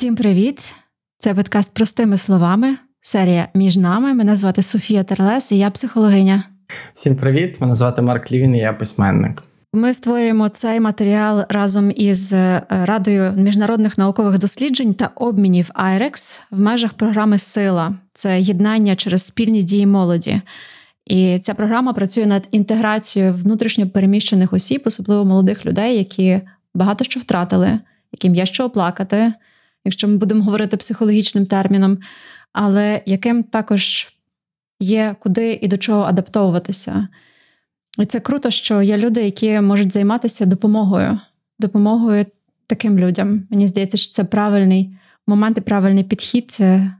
[0.00, 0.74] Всім привіт!
[1.18, 2.76] Це подкаст простими словами.
[3.00, 4.14] Серія між нами.
[4.14, 6.42] Мене звати Софія Терлес, і я психологиня.
[6.92, 7.60] Всім привіт!
[7.60, 9.42] Мене звати Марк Лівін, і я письменник.
[9.72, 16.60] Ми створюємо цей матеріал разом із е, Радою міжнародних наукових досліджень та обмінів IREX в
[16.60, 20.40] межах програми Сила це єднання через спільні дії молоді.
[21.06, 26.40] І ця програма працює над інтеграцією внутрішньо переміщених осіб, особливо молодих людей, які
[26.74, 27.78] багато що втратили,
[28.12, 29.32] яким є що оплакати,
[29.84, 31.98] якщо ми будемо говорити психологічним терміном,
[32.52, 34.08] але яким також
[34.80, 37.08] є куди і до чого адаптовуватися.
[37.98, 41.18] І це круто, що є люди, які можуть займатися допомогою,
[41.58, 42.26] допомогою
[42.66, 43.42] таким людям.
[43.50, 46.50] Мені здається, що це правильний момент і правильний підхід.
[46.50, 46.92] Це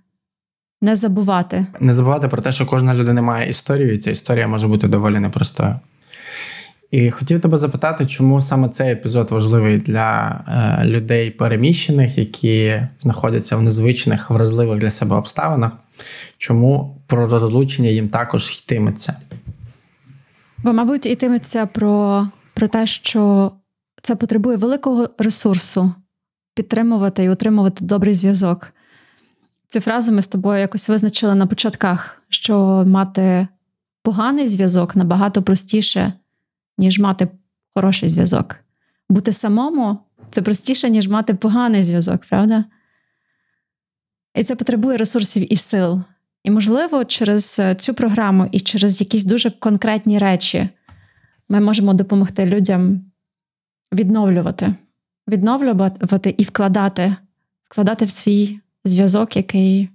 [0.82, 1.66] не забувати.
[1.80, 5.18] Не забувати про те, що кожна людина має історію, і ця історія може бути доволі
[5.18, 5.80] непростою.
[6.90, 13.56] І хотів тебе запитати, чому саме цей епізод важливий для е, людей переміщених, які знаходяться
[13.56, 15.72] в незвичних, вразливих для себе обставинах,
[16.38, 19.16] чому про розлучення їм також йтиметься?
[20.58, 23.52] Бо, мабуть, йтиметься про, про те, що
[24.02, 25.94] це потребує великого ресурсу
[26.54, 28.72] підтримувати і утримувати добрий зв'язок.
[29.68, 33.48] Цю фразу ми з тобою якось визначили на початках, що мати
[34.02, 36.12] поганий зв'язок набагато простіше,
[36.80, 37.28] ніж мати
[37.74, 38.56] хороший зв'язок.
[39.08, 39.98] Бути самому
[40.30, 42.64] це простіше, ніж мати поганий зв'язок, правда?
[44.34, 46.02] І це потребує ресурсів і сил.
[46.44, 50.68] І, можливо, через цю програму і через якісь дуже конкретні речі
[51.48, 53.04] ми можемо допомогти людям
[53.92, 54.74] відновлювати,
[55.28, 57.16] відновлювати і вкладати,
[57.62, 59.88] вкладати в свій зв'язок, який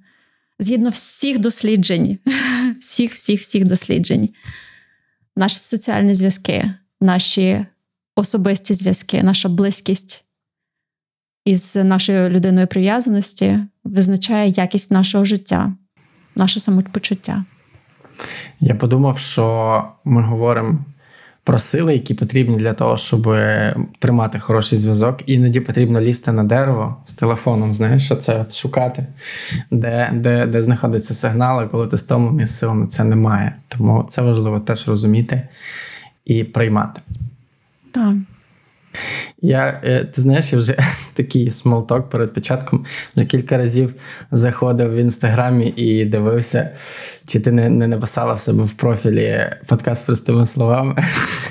[0.59, 2.17] згідно всіх досліджень,
[2.79, 4.29] всіх, всіх, всіх досліджень,
[5.35, 7.65] наші соціальні зв'язки, наші
[8.15, 10.25] особисті зв'язки, наша близькість
[11.45, 15.73] із нашою людиною прив'язаності визначає якість нашого життя,
[16.35, 17.45] наше самопочуття.
[18.59, 20.79] Я подумав, що ми говоримо
[21.45, 23.35] про сили, які потрібні для того, щоб
[23.99, 25.19] тримати хороший зв'язок.
[25.25, 29.05] Іноді потрібно лізти на дерево з телефоном, знаєш, що це шукати,
[29.71, 33.55] де де, де знаходиться сигнал, а коли ти стомлений, сил на це немає.
[33.67, 35.41] Тому це важливо теж розуміти
[36.25, 37.01] і приймати.
[37.91, 38.15] Так.
[39.41, 40.77] Я, е, Ти знаєш, я вже
[41.13, 42.85] такий small talk перед початком
[43.15, 43.93] вже кілька разів
[44.31, 46.69] заходив в інстаграмі і дивився,
[47.27, 51.03] чи ти не не написала в себе в профілі подкаст простими словами,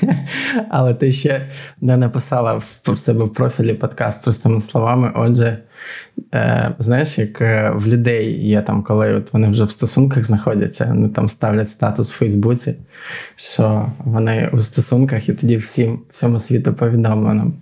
[0.70, 1.48] але ти ще
[1.80, 5.12] не написала в себе в профілі подкаст простими словами.
[5.14, 5.58] Отже,
[6.34, 10.84] е, знаєш, як е, в людей є там, коли от вони вже в стосунках знаходяться,
[10.84, 12.74] вони там ставлять статус в Фейсбуці,
[13.36, 17.52] що вони у стосунках, і тоді всім всьому світу повідомлено.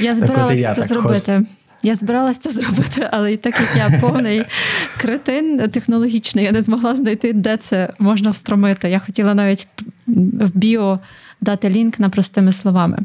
[0.00, 1.32] Я збиралася це зробити.
[1.38, 1.46] Хоч...
[1.84, 4.44] Я збиралася це зробити, але і так як я повний
[5.00, 8.90] кретин технологічний, я не змогла знайти, де це можна встромити.
[8.90, 9.66] Я хотіла навіть
[10.06, 10.96] в біо
[11.40, 12.98] дати лінк на простими словами.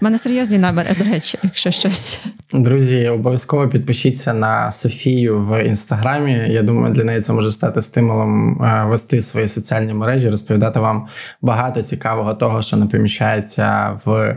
[0.00, 2.20] У мене серйозні наміри, до речі, якщо щось.
[2.52, 6.32] Друзі, обов'язково підпишіться на Софію в інстаграмі.
[6.48, 11.06] Я думаю, для неї це може стати стимулом е, вести свої соціальні мережі, розповідати вам
[11.40, 14.36] багато цікавого того, що не поміщається в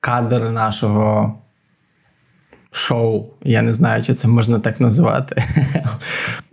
[0.00, 1.38] кадр нашого
[2.76, 3.26] шоу.
[3.44, 5.42] Я не знаю, чи це можна так називати.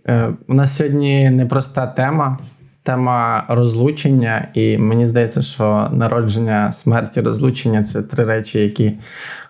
[0.08, 2.38] Е, у нас сьогодні непроста тема.
[2.84, 8.94] Тема розлучення, і мені здається, що народження, смерть і розлучення це три речі, які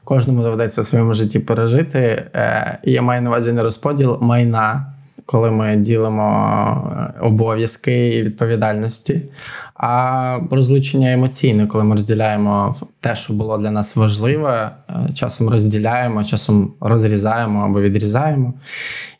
[0.03, 1.99] кожному доведеться в своєму житті пережити.
[2.35, 4.93] Е, я маю на увазі не розподіл майна,
[5.25, 6.27] коли ми ділимо
[6.97, 9.21] е, обов'язки і відповідальності,
[9.75, 16.23] а розлучення емоційне, коли ми розділяємо те, що було для нас важливе, е, часом розділяємо,
[16.23, 18.53] часом розрізаємо або відрізаємо.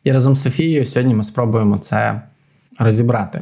[0.04, 2.22] І разом з Софією сьогодні ми спробуємо це
[2.80, 3.42] розібрати.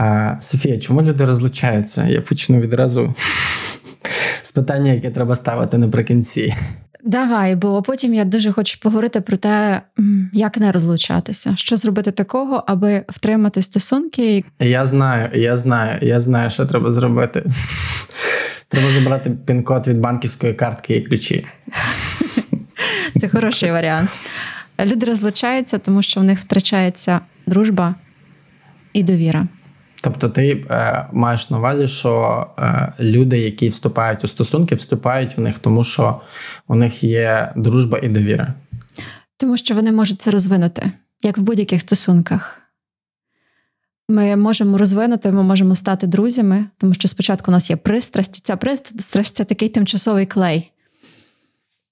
[0.00, 2.06] Е, Софія, чому люди розлучаються?
[2.06, 3.14] Я почну відразу
[4.42, 6.54] з питання, яке треба ставити наприкінці.
[7.04, 9.82] Давай, бо потім я дуже хочу поговорити про те,
[10.32, 14.44] як не розлучатися, що зробити такого, аби втримати стосунки.
[14.60, 17.44] Я знаю, я знаю, я знаю, що треба зробити.
[18.68, 21.46] Треба забрати пін-код від банківської картки і ключі.
[23.20, 24.10] Це хороший варіант.
[24.84, 27.94] Люди розлучаються, тому що в них втрачається дружба
[28.92, 29.46] і довіра.
[30.06, 35.40] Тобто, ти е, маєш на увазі, що е, люди, які вступають у стосунки, вступають в
[35.40, 36.20] них, тому що
[36.68, 38.54] у них є дружба і довіра.
[39.36, 40.90] Тому що вони можуть це розвинути,
[41.22, 42.62] як в будь-яких стосунках.
[44.08, 48.40] Ми можемо розвинути, ми можемо стати друзями, тому що спочатку у нас є пристрасть, і
[48.40, 50.72] ця пристрасть це такий тимчасовий клей.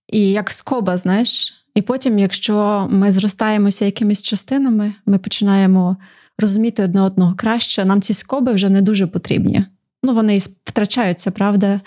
[0.08, 5.96] І як скоба, знаєш, І потім, якщо ми зростаємося якимись частинами, ми починаємо
[6.38, 9.64] розуміти одне одного краще, нам ці скоби вже не дуже потрібні.
[10.02, 11.80] Ну, вони втрачаються, правда,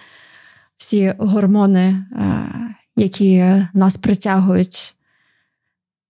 [0.78, 2.50] всі гормони, е,
[2.96, 4.94] які нас притягують.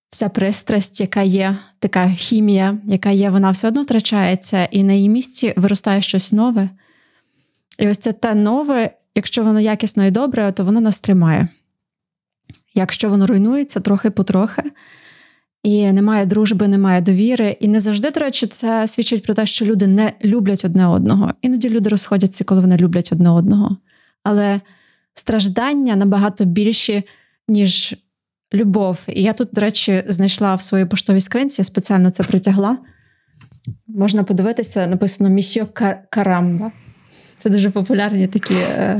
[0.09, 5.09] Вся пристрасть, яка є, така хімія, яка є, вона все одно втрачається, і на її
[5.09, 6.69] місці виростає щось нове.
[7.79, 11.47] І ось це те нове, якщо воно якісно і добре, то воно нас тримає.
[12.73, 14.63] Якщо воно руйнується трохи потрохи,
[15.63, 17.57] і немає дружби, немає довіри.
[17.59, 21.31] І не завжди, до речі, це свідчить про те, що люди не люблять одне одного.
[21.41, 23.77] Іноді люди розходяться, коли вони люблять одне одного.
[24.23, 24.61] Але
[25.13, 27.03] страждання набагато більші,
[27.47, 27.95] ніж
[28.53, 28.99] любов.
[29.07, 32.77] І я тут, до речі, знайшла в своїй поштовій скринці, я спеціально це притягла.
[33.87, 35.67] Можна подивитися, написано Місьо
[36.09, 36.71] Карамба.
[37.37, 38.99] Це дуже популярні такі е,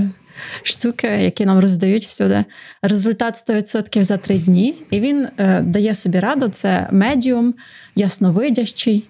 [0.64, 2.46] штуки, які нам роздають всюди.
[2.82, 4.76] Результат 100% за три дні.
[4.92, 7.54] І він е, дає собі раду: це медіум,
[7.96, 9.10] ясновидящий,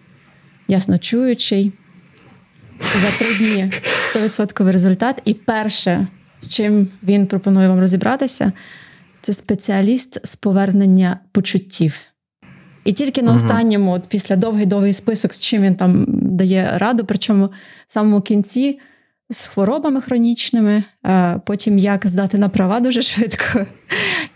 [0.67, 1.71] ясночуючий.
[3.01, 3.71] За три дні
[4.15, 5.21] 100% результат.
[5.25, 6.07] І перше,
[6.39, 8.51] з чим він пропонує вам розібратися,
[9.21, 11.99] це спеціаліст з повернення почуттів.
[12.87, 17.45] І тільки на останньому, от після довгий-довгий список, з чим він там дає раду, причому
[17.87, 18.79] в самому кінці
[19.29, 20.83] з хворобами хронічними,
[21.45, 23.65] потім як здати на права дуже швидко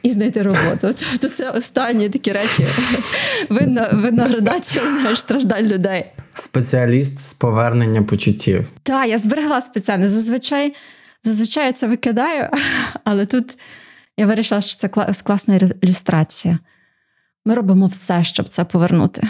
[0.03, 0.95] і знайти роботу.
[0.99, 2.65] Тобто це останні такі речі.
[3.49, 6.05] Винна, винна градація, знаєш, страждань людей.
[6.33, 8.69] Спеціаліст з повернення почуттів.
[8.83, 10.09] Так, я зберегла спеціально.
[10.09, 10.75] Зазвичай
[11.23, 12.49] зазвичай я це викидаю,
[13.03, 13.57] але тут
[14.17, 14.87] я вирішила, що це
[15.23, 16.59] класна ілюстрація.
[17.45, 19.27] Ми робимо все, щоб це повернути.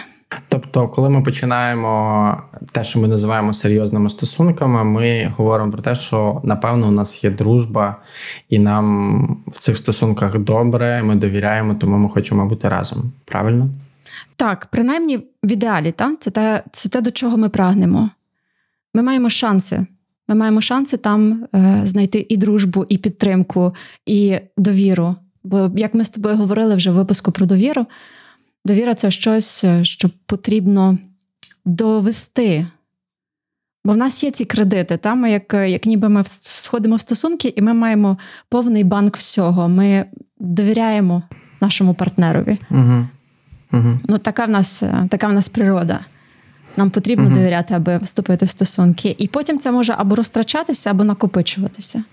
[0.50, 6.42] Тобто, коли ми починаємо те, що ми називаємо серйозними стосунками, ми говоримо про те, що
[6.44, 7.96] напевно у нас є дружба,
[8.50, 13.12] і нам в цих стосунках добре, ми довіряємо, тому ми хочемо бути разом.
[13.26, 13.70] Правильно?
[14.36, 16.16] Так, принаймні в ідеалі, та?
[16.20, 18.10] це те, це те, до чого ми прагнемо.
[18.94, 19.86] Ми маємо шанси.
[20.28, 23.76] Ми маємо шанси там е, знайти і дружбу, і підтримку,
[24.06, 25.16] і довіру.
[25.44, 27.86] Бо, як ми з тобою говорили вже в випуску про довіру.
[28.66, 30.98] Довіра це щось, е, що потрібно
[31.66, 32.68] довести.
[33.86, 35.16] Бо в нас є ці кредити, та?
[35.16, 38.18] ми як як ніби ми сходимо в стосунки, і ми маємо
[38.50, 39.70] повний банк всього.
[39.70, 40.06] Ми
[40.40, 41.24] довіряємо
[41.62, 42.58] нашому партнерові.
[42.72, 43.08] Угу.
[43.74, 44.00] Угу.
[44.08, 46.00] Ну, Така в нас е, така в нас природа.
[46.78, 47.36] Нам потрібно угу.
[47.36, 49.16] довіряти, аби вступити в стосунки.
[49.18, 52.04] І потім це може або розтрачатися, або накопичуватися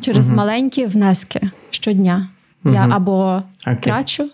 [0.00, 2.28] через маленькі внески щодня.
[2.64, 3.80] Я або okay.
[3.80, 4.30] трачу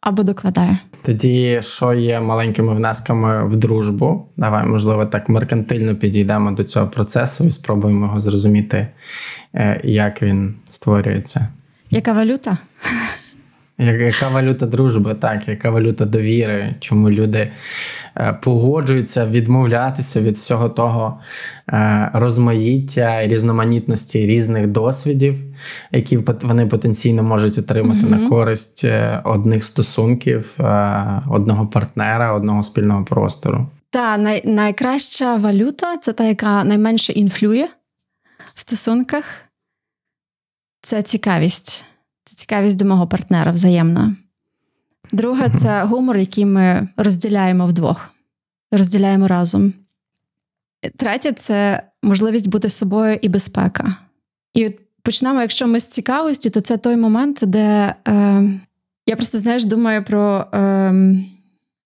[0.00, 0.78] або докладає.
[1.02, 4.26] Тоді, що є маленькими внесками в дружбу?
[4.36, 8.86] Давай, можливо, так меркантильно підійдемо до цього процесу і спробуємо його зрозуміти,
[9.54, 11.48] е, як він створюється.
[11.90, 12.58] Яка валюта?
[13.80, 17.50] Яка валюта дружби, так, яка валюта довіри, чому люди
[18.16, 21.20] е, погоджуються відмовлятися від всього того
[21.68, 25.34] е, розмаїття і різноманітності різних досвідів,
[25.92, 28.20] які вони потенційно можуть отримати mm-hmm.
[28.22, 30.54] на користь е, одних стосунків,
[31.30, 33.66] одного партнера, одного спільного простору?
[33.90, 37.68] Та най- найкраща валюта це та, яка найменше інфлює
[38.54, 39.24] в стосунках,
[40.82, 41.84] це цікавість.
[42.30, 44.16] Це цікавість до мого партнера взаємна.
[45.12, 48.10] Друге, це гумор, який ми розділяємо вдвох,
[48.72, 49.72] розділяємо разом.
[50.96, 53.96] Третє це можливість бути собою і безпека.
[54.54, 54.70] І
[55.02, 58.42] почнемо, якщо ми з цікавості, то це той момент, де е,
[59.06, 61.14] я просто знаєш, думаю про е,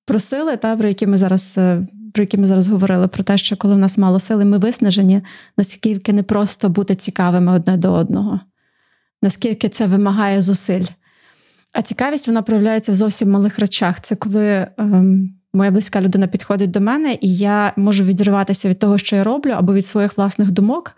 [0.06, 3.38] про сили, та, про які ми зараз е, про які ми зараз говорили, про те,
[3.38, 5.22] що коли в нас мало сили, ми виснажені,
[5.56, 8.40] наскільки не просто бути цікавими одне до одного
[9.22, 10.84] наскільки це вимагає зусиль.
[11.72, 14.00] А цікавість вона проявляється в зовсім малих речах.
[14.00, 18.98] Це коли ем, моя близька людина підходить до мене, і я можу відриватися від того,
[18.98, 20.96] що я роблю, або від своїх власних думок,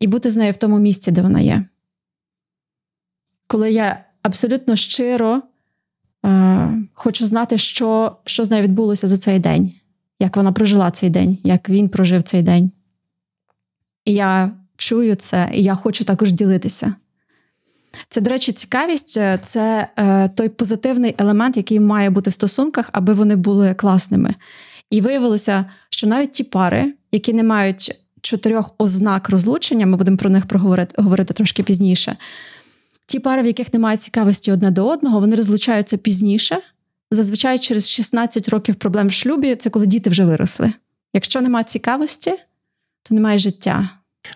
[0.00, 1.64] і бути з нею в тому місці, де вона є.
[3.46, 5.42] Коли я абсолютно щиро
[6.26, 9.72] е, хочу знати, що, що з нею відбулося за цей день,
[10.20, 12.70] як вона прожила цей день, як він прожив цей день.
[14.04, 16.94] І я чую це, і я хочу також ділитися.
[18.08, 22.88] Це, до речі, цікавість е, це е, той позитивний елемент, який має бути в стосунках,
[22.92, 24.34] аби вони були класними.
[24.90, 30.30] І виявилося, що навіть ті пари, які не мають чотирьох ознак розлучення, ми будемо про
[30.30, 32.16] них проговорити говорити трошки пізніше.
[33.06, 36.58] Ті пари, в яких немає цікавості одне до одного, вони розлучаються пізніше.
[37.10, 40.72] Зазвичай через 16 років проблем в шлюбі це коли діти вже виросли.
[41.14, 42.30] Якщо немає цікавості,
[43.02, 43.88] то немає життя.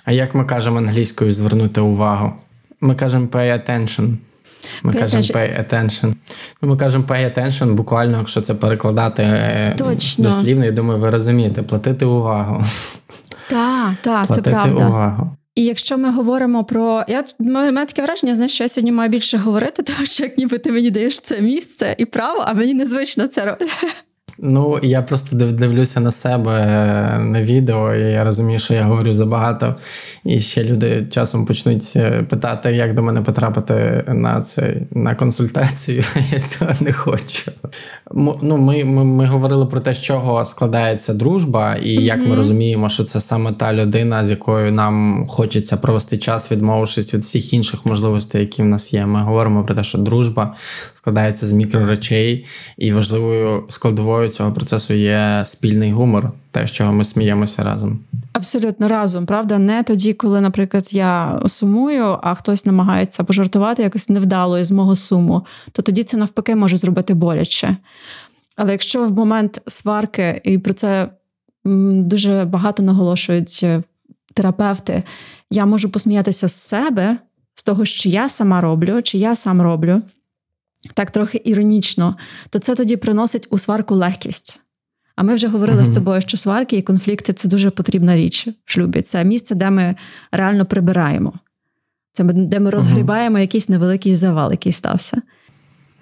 [0.05, 2.33] А як ми кажемо англійською звернути увагу?
[2.81, 4.17] Ми кажемо pay attention.
[4.83, 6.15] Ми pay кажемо pay attention.
[6.63, 10.25] Ну, Ми кажемо pay attention, буквально, якщо це перекладати е, Точно.
[10.25, 12.65] дослівно, я думаю, ви розумієте, платити увагу.
[13.49, 14.87] Так, так, це правда.
[14.87, 15.37] увагу.
[15.55, 17.05] І якщо ми говоримо про.
[17.09, 20.59] Я мене таке враження, знаєш, що я сьогодні маю більше говорити, тому що як ніби
[20.59, 23.67] ти мені даєш це місце і право, а мені незвично це роль.
[24.43, 26.53] Ну, я просто дивлюся на себе
[27.21, 29.75] на відео, і я розумію, що я говорю забагато.
[30.25, 36.03] І ще люди часом почнуть е, питати, як до мене потрапити на цей на консультацію.
[36.33, 37.53] Я цього не хочу.
[38.43, 42.03] Ну, Ми ми, ми говорили про те, з чого складається дружба, і mm-hmm.
[42.03, 47.15] як ми розуміємо, що це саме та людина, з якою нам хочеться провести час, відмовившись
[47.15, 49.07] від всіх інших можливостей, які в нас є.
[49.07, 50.55] Ми говоримо про те, що дружба
[50.95, 52.47] складається з мікроречей,
[52.79, 57.99] і важливою складовою цього процесу є спільний гумор, те, з чого ми сміємося разом.
[58.33, 64.59] Абсолютно разом, правда, не тоді, коли, наприклад, я сумую, а хтось намагається пожартувати якось невдало
[64.59, 67.77] із мого суму, то тоді це навпаки може зробити боляче.
[68.57, 71.09] Але якщо в момент сварки, і про це
[71.65, 73.83] дуже багато наголошують е,
[74.35, 75.03] терапевти,
[75.51, 77.17] я можу посміятися з себе,
[77.55, 80.03] з того, що я сама роблю, чи я сам роблю
[80.95, 82.17] так трохи іронічно,
[82.51, 84.61] то це тоді приносить у сварку легкість.
[85.17, 85.93] А ми вже говорили mm-hmm.
[85.93, 89.03] з тобою, що сварки і конфлікти це дуже потрібна річ в шлюбі.
[89.03, 89.97] Це місце, де ми
[90.33, 91.33] реально прибираємо.
[92.13, 93.41] Це де ми розгрібаємо mm-hmm.
[93.41, 95.23] якийсь невеликий завал, який стався.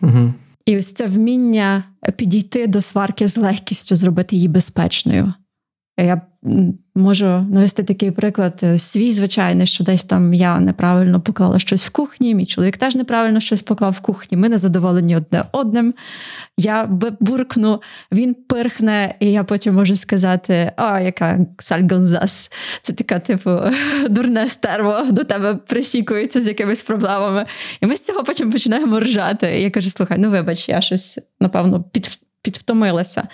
[0.02, 0.32] Mm-hmm.
[0.66, 1.85] І ось це вміння
[2.16, 5.32] підійти до сварки з легкістю, зробити її безпечною.
[5.99, 6.20] Я
[6.95, 11.90] можу навести такий приклад е, свій, звичайний, що десь там я неправильно поклала щось в
[11.90, 14.38] кухні, мій чоловік теж неправильно щось поклав в кухні.
[14.38, 15.95] Ми не задоволені одне одним.
[16.57, 16.87] Я
[17.21, 22.50] буркну, він пирхне, і я потім можу сказати: а, яка сальгонзас.
[22.83, 23.61] Це така, типу,
[24.11, 27.47] дурне стерво до тебе присікується з якимись проблемами.
[27.80, 29.59] І ми з цього потім починаємо ржати.
[29.59, 33.28] І я кажу: слухай, ну вибач, я щось, напевно, під, підвтомилася.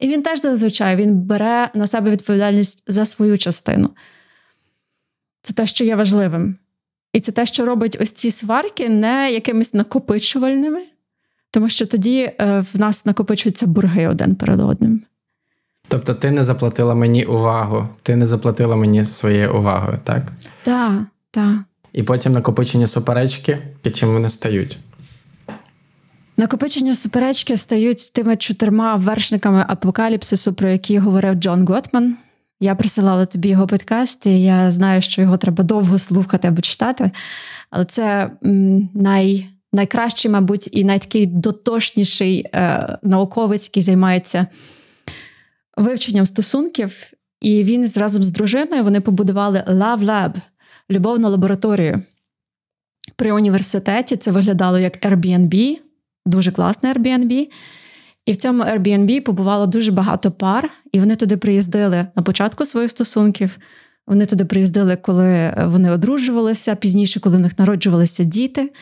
[0.00, 3.90] І він теж зазвичай він бере на себе відповідальність за свою частину.
[5.42, 6.56] Це те, що є важливим.
[7.12, 10.82] І це те, що робить ось ці сварки не якимись накопичувальними,
[11.50, 15.02] тому що тоді е, в нас накопичуються борги один перед одним.
[15.88, 20.32] Тобто ти не заплатила мені увагу, ти не заплатила мені своєю увагою, так?
[20.62, 21.58] Так, так.
[21.92, 24.78] І потім накопичені суперечки, і чим вони стають?
[26.40, 32.16] Накопичення суперечки стають тими чотирма вершниками апокаліпсису, про які говорив Джон Готман.
[32.60, 37.10] Я присилала тобі його подкаст, і я знаю, що його треба довго слухати або читати.
[37.70, 38.30] Але це
[38.94, 44.46] най, найкращий, мабуть, і найтакий дотошніший е, науковець, який займається
[45.76, 47.12] вивченням стосунків.
[47.40, 50.32] І він разом з дружиною вони побудували Love Lab–
[50.90, 52.02] любовну лабораторію.
[53.16, 55.78] При університеті це виглядало як Airbnb,
[56.30, 57.48] дуже класне Airbnb.
[58.26, 62.90] І в цьому Airbnb побувало дуже багато пар, і вони туди приїздили на початку своїх
[62.90, 63.58] стосунків.
[64.06, 68.72] Вони туди приїздили, коли вони одружувалися, пізніше, коли в них народжувалися діти,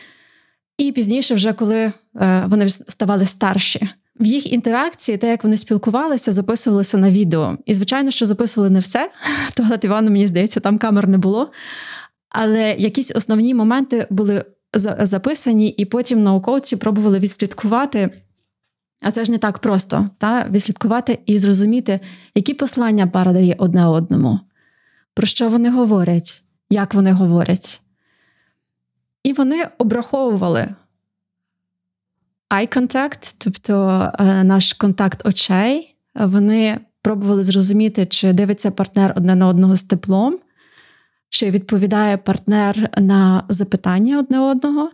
[0.77, 3.89] і пізніше, вже коли е, вони ставали старші.
[4.19, 7.57] В їх інтеракції, те, як вони спілкувалися, записувалися на відео.
[7.65, 9.11] І, звичайно, що записували не все.
[9.55, 11.51] Туалет Івану, мені здається, там камер не було.
[12.29, 18.21] Але якісь основні моменти були записані, і потім науковці пробували відслідкувати.
[19.01, 20.47] А це ж не так просто та?
[20.49, 21.99] відслідкувати і зрозуміти,
[22.35, 24.39] які послання пара дає одне одному,
[25.13, 27.81] про що вони говорять, як вони говорять.
[29.23, 30.75] І вони обраховували
[32.49, 35.95] eye contact, тобто е, наш контакт очей.
[36.15, 40.39] Вони пробували зрозуміти, чи дивиться партнер одне на одного з теплом,
[41.29, 44.91] чи відповідає партнер на запитання одне одного.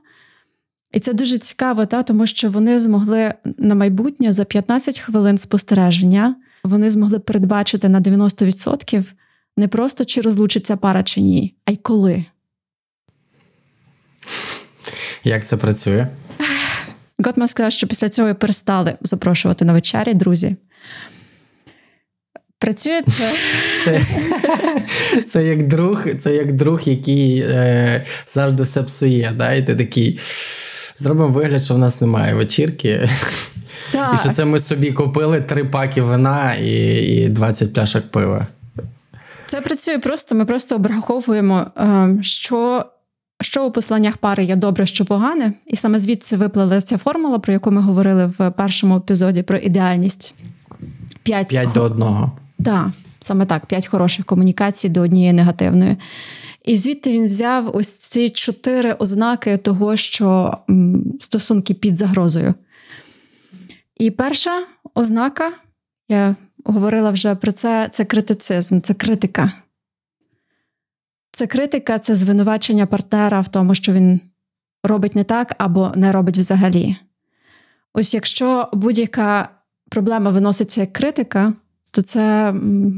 [0.91, 6.35] І це дуже цікаво, та, тому що вони змогли на майбутнє за 15 хвилин спостереження,
[6.63, 9.05] вони змогли передбачити на 90%
[9.57, 12.25] не просто чи розлучиться пара чи ні, а й коли.
[15.23, 16.07] Як це працює?
[17.25, 20.55] Готман сказав, що після цього перестали запрошувати на вечері друзі.
[22.59, 23.33] Працює це.
[23.85, 24.01] Це
[25.27, 29.33] це як друг, це як друг, який е, завжди все псує.
[29.37, 29.53] Да?
[29.53, 30.19] І ти такий
[30.95, 33.09] зробимо вигляд, що в нас немає вечірки.
[33.91, 34.13] Так.
[34.13, 38.47] І що це ми собі купили три паки вина і і 20 пляшок пива.
[39.47, 40.35] Це працює просто.
[40.35, 42.85] Ми просто обраховуємо, е, що.
[43.41, 47.53] Що у посланнях пари є добре, що погане, і саме звідси виплила ця формула, про
[47.53, 50.35] яку ми говорили в першому епізоді про ідеальність.
[51.23, 52.31] П'ять до одного.
[52.63, 55.97] Так, саме так: п'ять хороших комунікацій до однієї негативної.
[56.63, 60.57] І звідти він взяв ось ці чотири ознаки того, що
[61.21, 62.53] стосунки під загрозою.
[63.97, 65.53] І перша ознака,
[66.09, 66.35] я
[66.65, 69.51] говорила вже про це, це критицизм, це критика.
[71.31, 74.21] Це критика, це звинувачення партнера в тому, що він
[74.83, 76.95] робить не так або не робить взагалі.
[77.93, 79.49] Ось якщо будь-яка
[79.89, 81.53] проблема виноситься як критика,
[81.95, 82.53] то це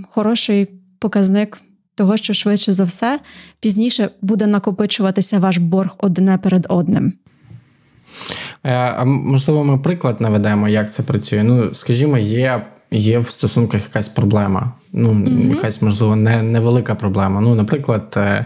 [0.09, 0.67] хороший
[0.99, 1.57] показник
[1.95, 3.19] того, що швидше за все
[3.59, 7.13] пізніше буде накопичуватися ваш борг одне перед одним.
[8.63, 11.43] Е, а можливо, ми приклад наведемо, як це працює.
[11.43, 14.73] Ну, скажімо, є є в стосунках якась проблема.
[14.93, 15.49] Ну, mm-hmm.
[15.49, 17.41] якась, можливо, не, невелика проблема.
[17.41, 18.45] Ну, наприклад, е,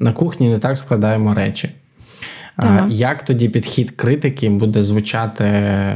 [0.00, 1.70] на кухні не так складаємо речі.
[2.56, 2.84] Так.
[2.88, 5.46] Як тоді підхід критики буде звучати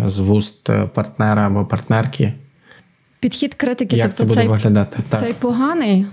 [0.04, 2.32] з вуст партнера або партнерки?
[3.20, 4.99] Підхід критики, як тобто це буде цей, виглядати?
[5.08, 5.20] Так.
[5.20, 6.06] Цей поганий.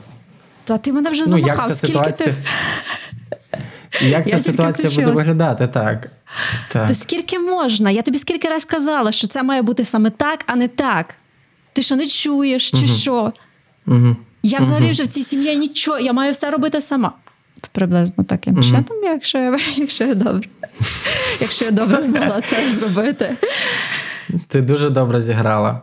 [0.66, 1.58] Та ти мене вже ну, замахав.
[1.58, 2.30] Як ця Скільки ситуація...
[2.30, 4.08] ти...
[4.08, 6.10] Як ця ситуація буде виглядати, так.
[6.72, 6.88] так.
[6.88, 7.92] Та скільки можна?
[7.92, 11.16] Я тобі скільки раз казала, що це має бути саме так, а не так.
[11.74, 12.88] Ти що не чуєш, чи угу.
[12.88, 13.34] що?
[13.88, 14.16] Угу.
[14.44, 14.92] Я взагалі угу.
[14.92, 17.12] вже в цій сім'ї нічого, я маю все робити сама.
[17.72, 20.50] Приблизно таким чином, якщо я якщо я добре.
[21.42, 23.38] Якщо я добре змогла це зробити.
[24.48, 25.82] Ти дуже добре зіграла.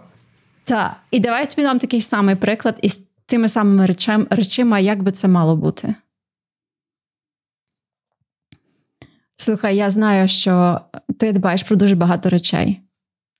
[0.70, 0.96] Так.
[1.10, 5.28] І давай тобі дам такий самий приклад із тими самими речами, речима, як би це
[5.28, 5.94] мало бути.
[9.36, 10.80] Слухай, я знаю, що
[11.18, 12.80] ти дбаєш про дуже багато речей.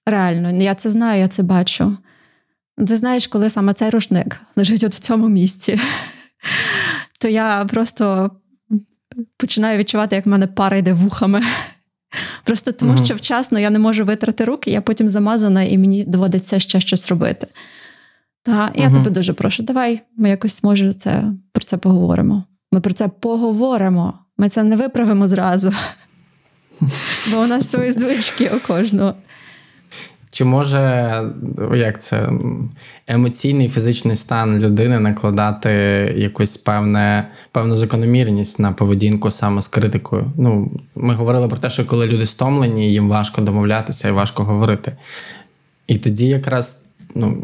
[0.06, 1.96] Реально, я це знаю, я це бачу.
[2.78, 5.80] Ти знаєш, коли саме цей рушник лежить от в цьому місці,
[7.18, 8.30] то я просто
[9.36, 11.42] починаю відчувати, як в мене пара йде вухами.
[12.50, 16.58] Просто тому, що вчасно я не можу витрати руки, я потім замазана, і мені доводиться
[16.58, 17.46] ще щось робити.
[18.42, 22.44] Та я uh тебе дуже прошу, давай ми якось може це, про це поговоримо.
[22.72, 24.18] Ми про це поговоримо.
[24.38, 25.72] Ми це не виправимо зразу.
[27.30, 29.14] Бо у нас свої звички у кожного.
[30.40, 31.24] Чи може
[31.74, 32.30] як це
[33.06, 35.70] емоційний фізичний стан людини накладати
[36.16, 40.32] якусь певне, певну закономірність на поведінку саме з критикою?
[40.36, 44.96] Ну, Ми говорили про те, що коли люди стомлені, їм важко домовлятися і важко говорити.
[45.86, 47.36] І тоді якраз ну,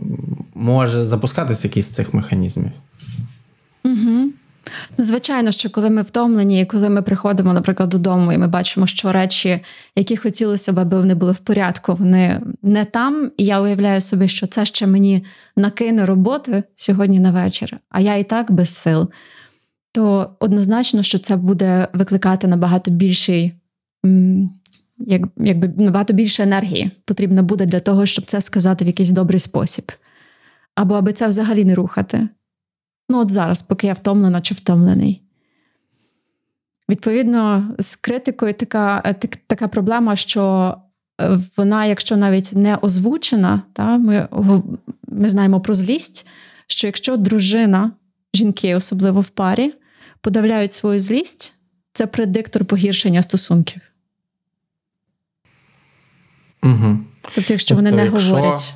[0.54, 2.72] може запускатися якийсь з цих механізмів.
[3.84, 4.30] Угу.
[4.98, 9.12] Звичайно, що коли ми втомлені, і коли ми приходимо, наприклад, додому, і ми бачимо, що
[9.12, 9.60] речі,
[9.96, 13.30] які хотілося б, аби вони були в порядку, вони не там.
[13.36, 15.24] І я уявляю собі, що це ще мені
[15.56, 19.10] накине роботи сьогодні на вечір, а я і так без сил.
[19.92, 23.52] То однозначно, що це буде викликати набагато більший,
[24.98, 29.40] як, якби набагато більше енергії потрібно буде для того, щоб це сказати в якийсь добрий
[29.40, 29.92] спосіб.
[30.74, 32.28] Або аби це взагалі не рухати.
[33.08, 35.22] Ну, от зараз, поки я втомлена чи втомлений.
[36.88, 39.14] Відповідно, з критикою така е,
[39.46, 40.74] така проблема, що
[41.20, 44.28] е, вона, якщо навіть не озвучена, та, ми
[45.08, 46.28] ми знаємо про злість,
[46.66, 47.92] що якщо дружина,
[48.34, 49.74] жінки, особливо в парі,
[50.20, 51.54] подавляють свою злість,
[51.92, 53.82] це предиктор погіршення стосунків.
[56.62, 56.98] Угу.
[57.34, 58.34] Тобто, якщо тобто, вони не якщо...
[58.34, 58.74] говорять.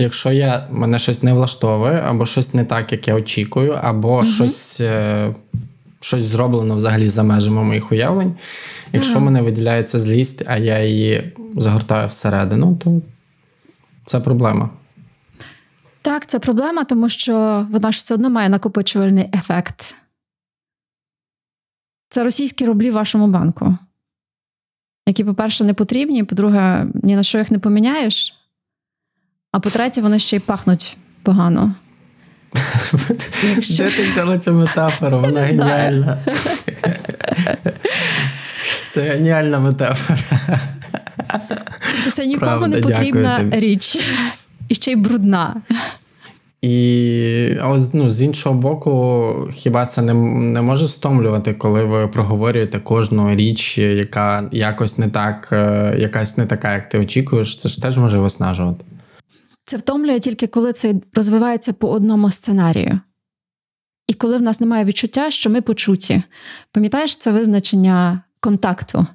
[0.00, 4.24] Якщо я мене щось не влаштовує, або щось не так, як я очікую, або угу.
[4.24, 5.34] щось е,
[6.00, 8.34] щось зроблено взагалі за межами моїх уявлень.
[8.92, 13.02] Якщо в мене виділяється злість, а я її загортаю всередину, то
[14.04, 14.70] це проблема.
[16.02, 19.94] Так, це проблема, тому що вона ж все одно має накопичувальний ефект.
[22.08, 23.76] Це російські рублі в вашому банку,
[25.06, 28.39] які, по-перше, не потрібні, по-друге, ні на що їх не поміняєш.
[29.52, 31.74] А по-третє, вони ще й пахнуть погано.
[33.78, 35.20] Де ти взяла цю метафору?
[35.20, 36.18] Вона геніальна.
[38.88, 40.20] Це геніальна метафора.
[41.94, 43.98] Тобто це нікому Правда, не потрібна річ.
[44.68, 45.56] І ще й брудна.
[46.62, 52.78] І але ну, з іншого боку, хіба це не не може стомлювати, коли ви проговорюєте
[52.78, 57.82] кожну річ, яка якось не так, е, якась не така, як ти очікуєш, це ж
[57.82, 58.84] теж може виснажувати.
[59.70, 63.00] Це втомлює тільки коли це розвивається по одному сценарію.
[64.06, 66.22] І коли в нас немає відчуття, що ми почуті.
[66.72, 69.06] Пам'ятаєш це визначення контакту?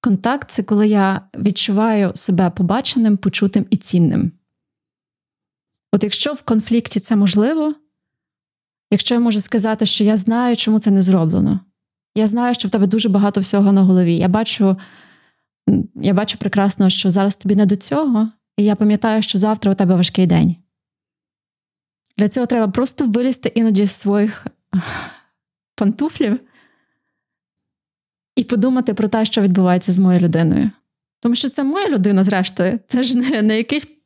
[0.00, 4.32] Контакт це коли я відчуваю себе побаченим, почутим і цінним.
[5.92, 7.74] От якщо в конфлікті це можливо,
[8.90, 11.60] якщо я можу сказати, що я знаю, чому це не зроблено,
[12.14, 14.16] я знаю, що в тебе дуже багато всього на голові.
[14.16, 14.76] Я бачу,
[15.94, 18.30] я бачу прекрасно, що зараз тобі не до цього.
[18.56, 20.56] І я пам'ятаю, що завтра у тебе важкий день.
[22.18, 24.46] Для цього треба просто вилізти іноді з своїх
[25.74, 26.40] пантуфлів
[28.36, 30.70] і подумати про те, що відбувається з моєю людиною.
[31.20, 34.00] Тому що це моя людина, зрештою, це ж не, не якийсь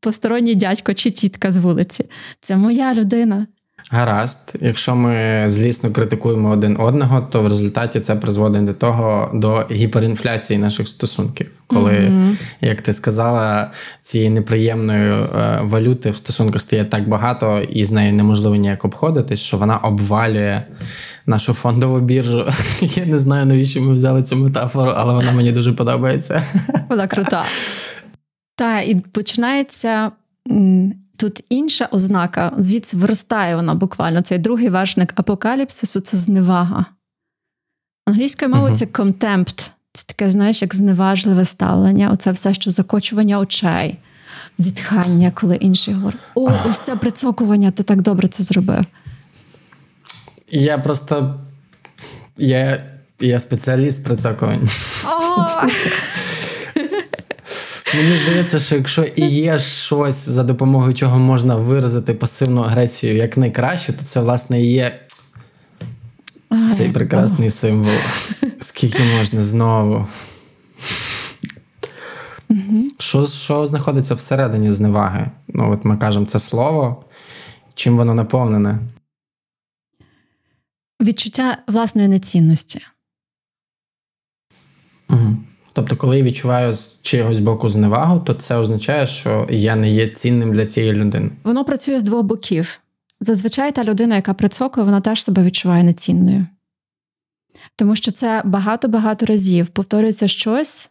[0.00, 2.10] посторонній дядько чи тітка з вулиці.
[2.40, 3.46] Це моя людина.
[3.90, 9.66] Гаразд, якщо ми злісно критикуємо один одного, то в результаті це призводить до того до
[9.70, 11.50] гіперінфляції наших стосунків.
[11.66, 12.36] Коли, mm-hmm.
[12.60, 13.70] як ти сказала,
[14.00, 19.40] цієї неприємної е, валюти в стосунках стає так багато, і з нею неможливо ніяк обходитись,
[19.40, 20.62] що вона обвалює
[21.26, 22.46] нашу фондову біржу.
[22.80, 26.42] Я не знаю, навіщо ми взяли цю метафору, але вона мені дуже подобається.
[26.88, 27.44] Вона крута.
[28.56, 30.10] Так, і починається
[31.16, 34.22] тут інша ознака, звідси виростає вона буквально.
[34.22, 36.86] Цей другий вершник апокаліпсису це зневага.
[38.06, 38.76] Англійською мовою uh-huh.
[38.76, 39.70] це contempt.
[39.92, 42.10] Це таке, знаєш, як зневажливе ставлення.
[42.12, 43.98] Оце все, що закочування очей,
[44.58, 46.20] зітхання, коли інший говорить.
[46.34, 48.84] О, ось це прицокування, ти так добре це зробив.
[50.50, 51.40] Я просто
[52.36, 52.82] я
[53.20, 54.68] я спеціаліст прицокувань.
[57.96, 63.36] Мені здається, що якщо і є щось, за допомогою чого можна виразити пасивну агресію як
[63.36, 65.00] найкраще, то це, власне, і є
[66.74, 67.94] цей прекрасний символ.
[68.58, 70.06] Скільки можна знову.
[72.98, 75.30] Що що знаходиться всередині зневаги?
[75.48, 77.04] Ну, от ми кажемо це слово,
[77.74, 78.78] чим воно наповнене?
[81.02, 82.80] Відчуття власної нецінності.
[85.10, 85.36] Угу.
[85.74, 90.08] Тобто, коли я відчуваю з чогось боку зневагу, то це означає, що я не є
[90.08, 91.30] цінним для цієї людини.
[91.44, 92.80] Воно працює з двох боків.
[93.20, 96.46] Зазвичай та людина, яка прицокує, вона теж себе відчуває нецінною.
[97.76, 100.90] Тому що це багато-багато разів повторюється щось,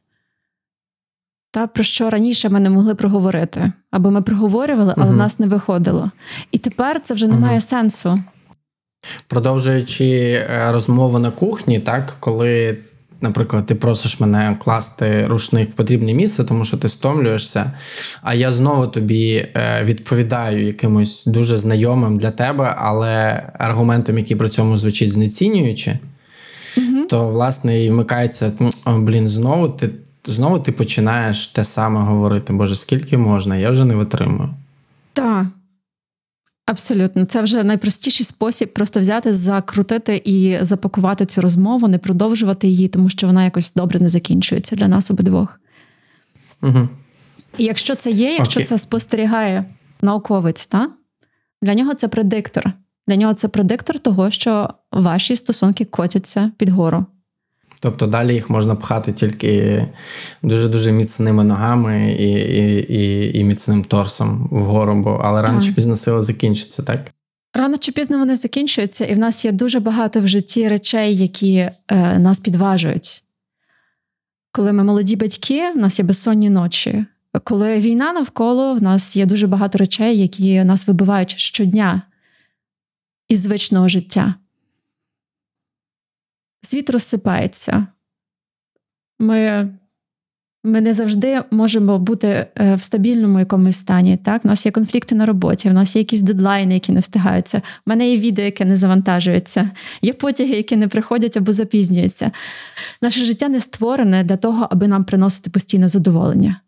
[1.51, 3.71] та про що раніше ми не могли проговорити.
[3.91, 5.15] Або ми проговорювали, але угу.
[5.15, 6.11] нас не виходило.
[6.51, 7.61] І тепер це вже не має угу.
[7.61, 8.19] сенсу.
[9.27, 12.77] Продовжуючи е, розмову на кухні, так, коли
[13.23, 17.71] наприклад, ти просиш мене класти рушник в потрібне місце, тому що ти стомлюєшся.
[18.21, 24.49] А я знову тобі е, відповідаю якимось дуже знайомим для тебе, але аргументом, який при
[24.49, 25.97] цьому звучить знецінюючи,
[26.77, 27.05] угу.
[27.09, 28.51] то власне і вмикається:
[28.85, 29.89] О, блін, знову ти.
[30.25, 32.53] Знову ти починаєш те саме говорити.
[32.53, 34.49] Боже, скільки можна, я вже не витримую.
[35.13, 35.45] Так.
[36.65, 42.87] Абсолютно, це вже найпростіший спосіб просто взяти, закрутити і запакувати цю розмову, не продовжувати її,
[42.87, 45.59] тому що вона якось добре не закінчується для нас обидвох.
[46.61, 46.89] Угу.
[47.57, 48.67] І якщо це є, якщо Окей.
[48.67, 49.65] це спостерігає
[50.01, 50.89] науковець, та?
[51.63, 52.73] для нього це предиктор.
[53.07, 57.05] Для нього це предиктор того, що ваші стосунки котяться під гору.
[57.83, 59.85] Тобто далі їх можна пхати тільки
[60.43, 65.67] дуже-дуже міцними ногами і і, і, і міцним торсом вгору, бо але рано так.
[65.67, 67.11] чи пізно сила закінчиться, так?
[67.53, 71.55] Рано чи пізно вони закінчуються, і в нас є дуже багато в житті речей, які
[71.55, 71.73] е,
[72.19, 73.23] нас підважують.
[74.51, 77.05] Коли ми молоді батьки, в нас є безсонні ночі.
[77.43, 82.01] Коли війна навколо, в нас є дуже багато речей, які нас вибивають щодня
[83.29, 84.35] із звичного життя
[86.73, 87.87] світ розсипається.
[89.19, 89.69] Ми
[90.63, 94.17] ми не завжди можемо бути е, в стабільному якомусь стані.
[94.17, 94.45] Так?
[94.45, 97.57] У нас є конфлікти на роботі, у нас є якісь дедлайни, які не встигаються.
[97.57, 102.31] У мене є відео, яке не завантажується, є потяги, які не приходять або запізнюються.
[103.01, 106.61] Наше життя не створене для того, аби нам приносити постійне задоволення.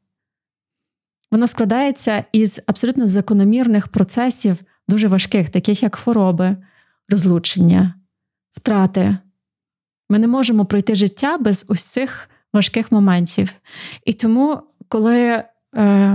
[1.32, 6.58] Воно складається із абсолютно закономірних процесів, дуже важких, таких як хвороби,
[7.10, 7.94] розлучення,
[8.52, 9.18] втрати,
[10.10, 13.54] ми не можемо пройти життя без ось цих важких моментів.
[14.06, 15.44] І тому, коли е,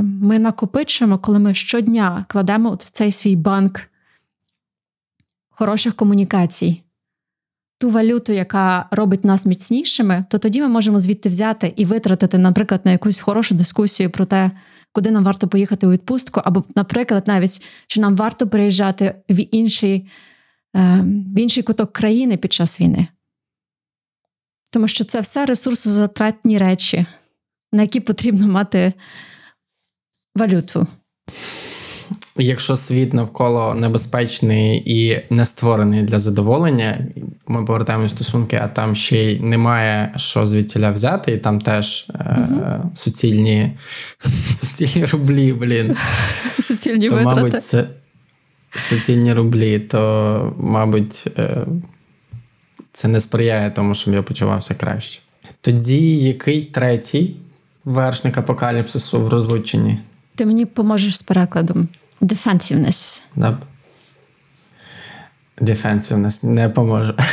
[0.02, 3.80] ми накопичуємо, коли ми щодня кладемо от в цей свій банк
[5.50, 6.82] хороших комунікацій,
[7.78, 12.80] ту валюту, яка робить нас міцнішими, то тоді ми можемо звідти взяти і витратити, наприклад,
[12.84, 14.50] на якусь хорошу дискусію про те,
[14.92, 20.08] куди нам варто поїхати у відпустку, або, наприклад, навіть чи нам варто переїжджати в інший,
[20.76, 23.08] е, в інший куток країни під час війни.
[24.70, 27.06] Тому що це все ресурсозатратні речі,
[27.72, 28.92] на які потрібно мати
[30.36, 30.86] валюту.
[32.36, 37.06] Якщо світ навколо небезпечний і не створений для задоволення,
[37.46, 42.82] ми повертаємо стосунки, а там ще й немає що звідтіля взяти, і там теж е-
[42.94, 43.76] суцільні
[44.50, 45.96] суцільні рублі, блін.
[46.62, 47.40] Суцільні то, витрати.
[47.40, 47.86] мабуть, це
[48.76, 51.66] суцільні рублі, то, мабуть, е-
[52.92, 55.20] це не сприяє тому, щоб я почувався краще.
[55.60, 57.36] Тоді який третій
[57.84, 59.98] вершник апокаліпсису в розлученні?
[60.36, 61.88] Ти мені поможеш з перекладом.
[62.20, 63.22] Defensiveness.
[63.36, 63.58] Да.
[65.60, 67.14] Defensiveness не поможе.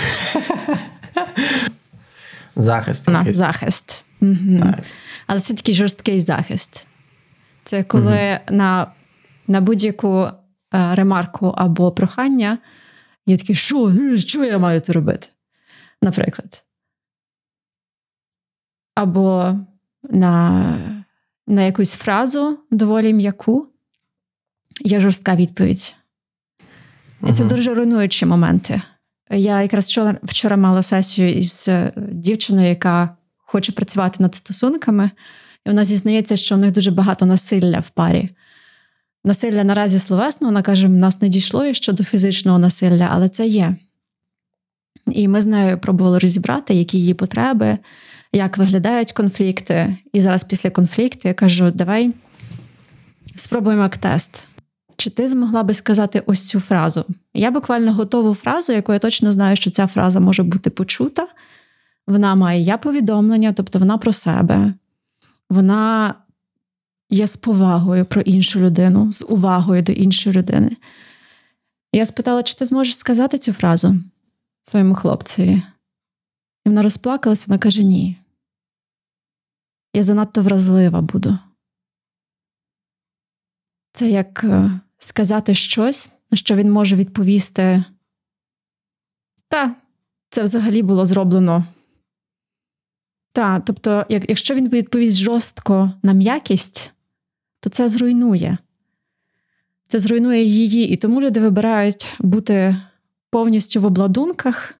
[2.55, 3.07] Захист.
[3.07, 4.05] На, захист.
[4.21, 4.59] Угу.
[4.59, 4.79] Так.
[5.27, 6.87] Але це такий жорсткий захист.
[7.63, 8.57] Це коли угу.
[8.57, 8.87] на
[9.47, 10.31] на будь-яку е,
[10.95, 12.57] ремарку або прохання
[13.25, 15.27] є такі, що що я маю це робити?
[16.01, 16.63] Наприклад.
[18.95, 19.55] Або
[20.03, 21.03] на
[21.47, 23.67] на якусь фразу доволі м'яку
[24.81, 25.95] є жорстка відповідь.
[27.27, 28.81] І це дуже руйнуючі моменти.
[29.29, 35.11] Я якраз вчора, вчора мала сесію із е, дівчиною, яка хоче працювати над стосунками,
[35.65, 38.29] і вона зізнається, що у них дуже багато насилля в парі.
[39.25, 43.75] Насилля наразі словесно, вона каже, в нас не дійшло щодо фізичного насилля, але це є.
[45.11, 47.77] І ми з нею пробували розібрати, які її потреби,
[48.33, 49.97] як виглядають конфлікти.
[50.13, 52.13] І зараз після конфлікту я кажу: давай
[53.35, 54.47] спробуємо як тест.
[54.97, 57.05] Чи ти змогла би сказати ось цю фразу?
[57.33, 61.27] Я буквально готову фразу, яку я точно знаю, що ця фраза може бути почута.
[62.07, 64.73] Вона має я повідомлення, тобто вона про себе,
[65.49, 66.13] вона
[67.09, 70.71] є з повагою про іншу людину, з увагою до іншої людини.
[71.93, 73.95] Я спитала, чи ти зможеш сказати цю фразу
[74.69, 75.61] своєму хлопцеві?
[76.65, 78.17] І вона розплакалась, вона каже: ні.
[79.93, 81.37] Я занадто вразлива буду.
[83.93, 87.83] Це як е, сказати щось, на що він може відповісти.
[89.47, 89.75] Та,
[90.29, 91.63] це взагалі було зроблено.
[93.31, 96.93] Та, тобто, як, якщо він відповість жорстко на м'якість,
[97.59, 98.57] то це зруйнує.
[99.87, 100.89] Це зруйнує її.
[100.89, 102.77] І тому люди вибирають бути
[103.29, 104.73] повністю в обладунках,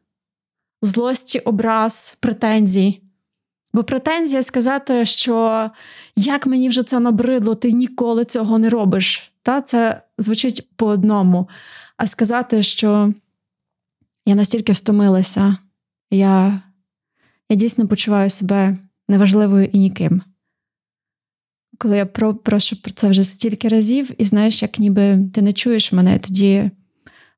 [0.81, 3.01] злості, образ, претензій.
[3.73, 5.69] Бо претензія сказати, що
[6.15, 9.31] як мені вже це набридло, ти ніколи цього не робиш.
[9.41, 11.49] Та Це звучить по одному.
[11.97, 13.13] А сказати, що
[14.25, 15.57] я настільки втомилася,
[16.11, 16.61] я,
[17.49, 18.77] я дійсно почуваю себе
[19.09, 20.21] неважливою і ніким.
[21.77, 25.53] Коли я про, прошу про це вже стільки разів, і знаєш, як ніби ти не
[25.53, 26.71] чуєш мене, тоді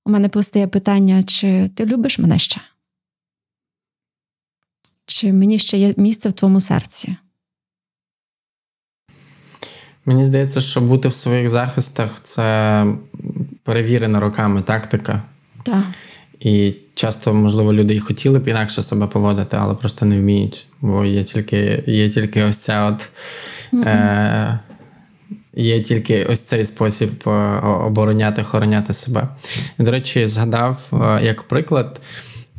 [0.06, 2.62] у мене постає питання, чи ти любиш мене ще?
[5.06, 7.16] Чи мені ще є місце в твоєму серці?
[10.06, 12.86] Мені здається, що бути в своїх захистах це
[13.64, 15.22] перевірена роками тактика.
[15.64, 15.86] Так.
[16.40, 20.66] І часто, можливо, люди і хотіли б інакше себе поводити, але просто не вміють.
[20.82, 23.10] Бо є тільки є тільки ось ця от.
[23.74, 23.90] Mm-hmm.
[23.90, 24.60] Е-
[25.54, 27.30] Є тільки ось цей спосіб е,
[27.64, 29.28] обороняти, охороняти себе.
[29.80, 32.02] І, До речі, згадав е, як приклад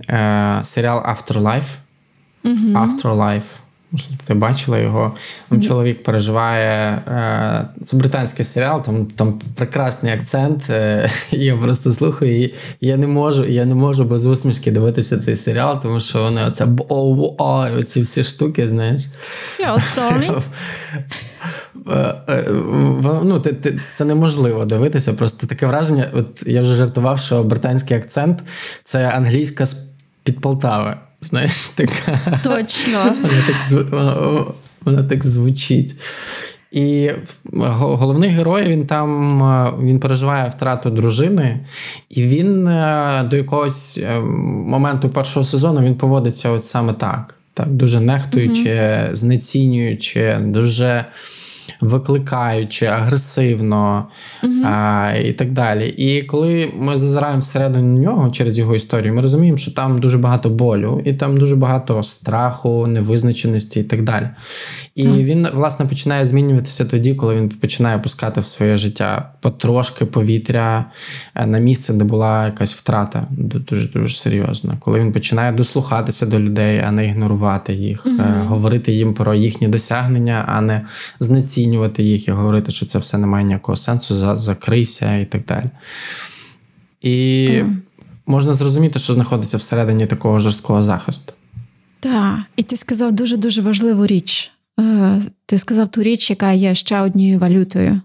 [0.09, 1.77] е, серіал Afterlife.
[2.45, 2.73] Mm-hmm.
[2.73, 3.59] Afterlife.
[3.93, 5.13] Можливо, ти бачила його.
[5.49, 6.91] Там чоловік переживає.
[6.91, 10.71] Е, це британський серіал, там там прекрасний акцент.
[10.71, 15.37] Е, я просто слухаю, і я не можу я не можу без усмішки дивитися цей
[15.37, 16.67] серіал, тому що вони оце
[17.79, 19.03] оці всі штуки, знаєш.
[22.29, 22.45] Е,
[23.25, 23.43] ну,
[23.91, 25.13] Це неможливо дивитися.
[25.13, 26.11] Просто таке враження.
[26.15, 28.43] От я вже жартував, що британський акцент
[28.85, 29.91] це англійська з
[30.25, 30.97] під Полтави.
[31.21, 32.19] Знаєш, така.
[32.45, 33.15] Точно.
[33.23, 34.45] Вона так вона,
[34.85, 35.95] вона так звучить.
[36.73, 37.11] І
[37.53, 39.43] головний герой він там
[39.83, 41.61] він переживає втрату дружини,
[42.11, 47.35] і він е, до якогось е, моменту першого сезону він поводиться ось саме так.
[47.55, 51.05] так Дуже нехтуючи, mm знецінюючи, дуже
[51.81, 54.09] викликаючи, агресивно
[54.43, 54.53] угу.
[54.65, 55.89] а, і так далі.
[55.89, 60.51] І коли ми зазираємо всередину нього через його історію, ми розуміємо, що там дуже багато
[60.51, 64.29] болю, і там дуже багато страху, невизначеності і так далі.
[64.95, 65.17] І так.
[65.17, 70.85] він, власне, починає змінюватися тоді, коли він починає пускати в своє життя потрошки повітря
[71.35, 74.77] е, на місце, де була якась втрата, дуже дуже серйозна.
[74.81, 78.23] Коли він починає дослухатися до людей, а не ігнорувати їх, угу.
[78.47, 80.83] говорити їм про їхні досягнення, а не
[81.21, 85.45] знецінювати знецінювати їх і говорити, що це все не має ніякого сенсу, закрийся і так
[85.45, 85.71] далі.
[87.01, 87.77] І mm.
[88.27, 91.33] можна зрозуміти, що знаходиться всередині такого жорсткого захисту.
[92.01, 94.51] Так, і ти сказав дуже-дуже важливу річ.
[94.81, 98.01] Е, ти сказав ту річ, яка є ще однією валютою,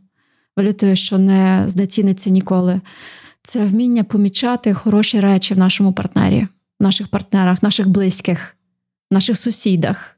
[0.57, 2.81] валютою, що не знеціниться ніколи.
[3.43, 6.47] Це вміння помічати хороші речі в нашому партнері,
[6.79, 8.55] в наших партнерах, в наших близьких,
[9.11, 10.14] в наших сусідах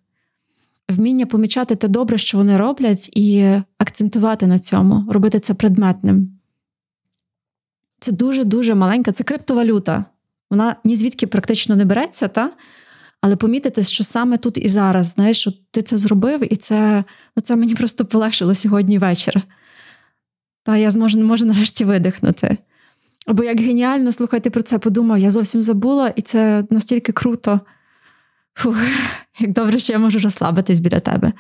[0.90, 6.32] вміння помічати те добре, що вони роблять, і акцентувати на цьому, робити це предметним.
[8.00, 10.06] Це дуже-дуже маленька, це криптовалюта.
[10.50, 12.52] Вона ні звідки практично не береться, та?
[13.22, 17.04] але помітити, що саме тут і зараз, знаєш, що ти це зробив, і це
[17.36, 19.42] ну, це мені просто полегшило сьогодні вечір.
[20.64, 22.58] Та я зможу, можу нарешті видихнути.
[23.26, 27.60] Або як геніально, слухай, ти про це подумав, я зовсім забула, і це настільки круто.
[28.58, 28.78] Фух,
[29.40, 31.34] Як добре, що я можу розслабитись біля тебе.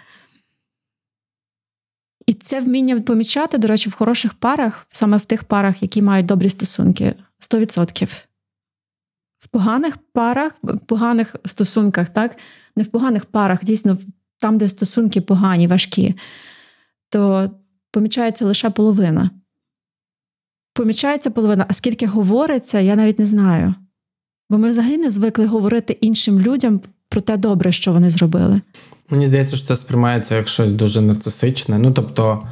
[2.27, 6.25] І це вміння помічати, до речі, в хороших парах, саме в тих парах, які мають
[6.25, 8.25] добрі стосунки, 100%.
[9.39, 12.38] В поганих парах, в поганих стосунках, так?
[12.75, 13.97] Не в поганих парах, дійсно,
[14.38, 16.15] там, де стосунки погані, важкі,
[17.10, 17.51] то
[17.91, 19.32] помічається лише половина.
[20.73, 23.75] Помічається половина, а скільки говориться, я навіть не знаю.
[24.49, 26.82] Бо ми взагалі не звикли говорити іншим людям
[27.17, 28.62] про те добре, що вони зробили.
[29.10, 31.80] Мені здається, що це сприймається як щось дуже нарцисичне.
[31.80, 32.47] Ну тобто,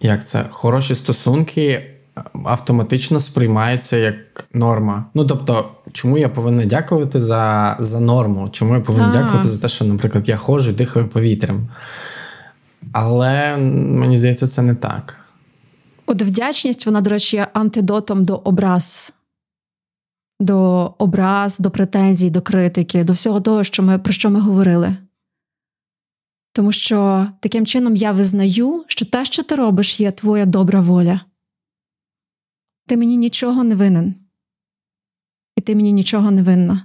[0.00, 1.90] як це, хороші стосунки
[2.44, 4.14] автоматично сприймаються як
[4.54, 5.04] норма.
[5.14, 8.48] Ну тобто, чому я повинна дякувати за за норму?
[8.48, 11.68] Чому я повинна дякувати за те, що, наприклад, я ходжу і дихаю повітрям?
[12.92, 15.16] Але мені здається, це не так.
[16.06, 19.12] От вдячність, вона, до речі, є антидотом до образ,
[20.40, 24.96] до образ, до претензій, до критики, до всього того, що ми, про що ми говорили.
[26.52, 31.20] Тому що таким чином я визнаю, що те, що ти робиш, є твоя добра воля.
[32.86, 34.14] Ти мені нічого не винен,
[35.56, 36.84] і ти мені нічого не винна.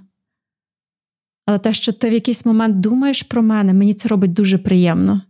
[1.46, 5.22] Але те, що ти в якийсь момент думаєш про мене, мені це робить дуже приємно.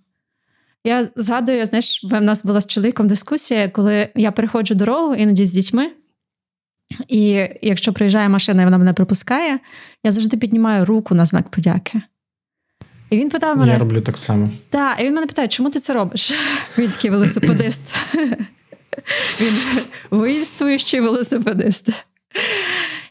[0.85, 5.51] Я згадую, знаєш, в нас була з чоловіком дискусія, коли я переходжу дорогу іноді з
[5.51, 5.91] дітьми,
[7.09, 9.59] і якщо приїжджає машина і вона мене пропускає,
[10.05, 12.03] я завжди піднімаю руку на знак подяки.
[13.11, 13.73] І він питав мене.
[13.73, 14.51] Я роблю так само.
[14.69, 16.33] Так, і він мене питає, чому ти це робиш?
[16.79, 17.81] Він такий велосипедист.
[19.41, 21.89] Він воїнствуючий велосипедист.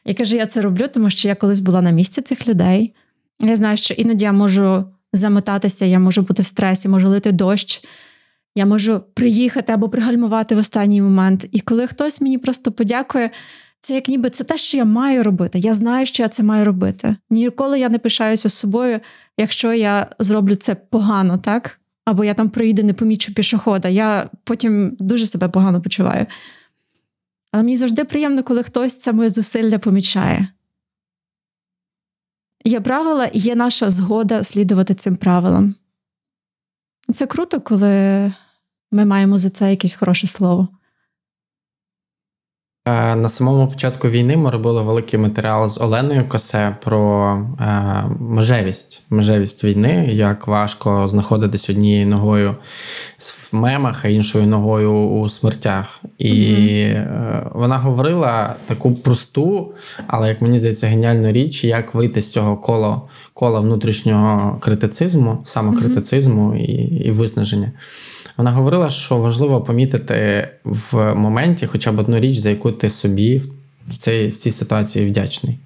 [0.06, 2.94] Я кажу, я це роблю, тому що я колись була на місці цих людей.
[3.40, 7.84] Я знаю, що іноді я можу замотатися, я можу бути в стресі, можу лити дощ,
[8.56, 11.48] я можу приїхати або пригальмувати в останній момент.
[11.52, 13.30] І коли хтось мені просто подякує,
[13.82, 15.60] це як ніби це те, що я маю робити.
[15.60, 17.16] Я знаю, що я це маю робити.
[17.30, 19.00] Ніколи я не пишаюся з собою,
[19.38, 21.80] якщо я зроблю це погано, так?
[22.06, 23.88] Або я там проїду, не помічу пішохода.
[23.88, 26.26] Я потім дуже себе погано почуваю.
[27.52, 30.48] Але мені завжди приємно, коли хтось це моє зусилля помічає.
[32.64, 35.76] Є правила і є наша згода слідувати цим правилам.
[37.14, 38.34] Це круто, коли
[38.92, 40.68] ми маємо за це якесь хороше слово.
[42.86, 49.02] Е, на самому початку війни ми робили великий матеріал з Оленою Косе про е, межевість
[49.10, 52.56] межевість війни, як важко знаходитись однією ногою
[53.20, 56.02] в мемах, а іншою ногою у смертях.
[56.18, 59.74] І mm вона говорила таку просту,
[60.08, 63.02] але як мені здається, геніальну річ, як вийти з цього кола
[63.34, 67.72] кола внутрішнього критицизму, самокритицизму mm і, і виснаження.
[68.38, 73.42] Вона говорила, що важливо помітити в моменті хоча б одну річ, за яку ти собі
[73.88, 75.60] в цій в цій ситуації вдячний.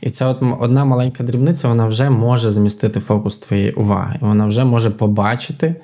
[0.00, 4.18] І ця от одна маленька дрібниця вона вже може змістити фокус твоєї уваги.
[4.20, 5.74] Вона вже може побачити,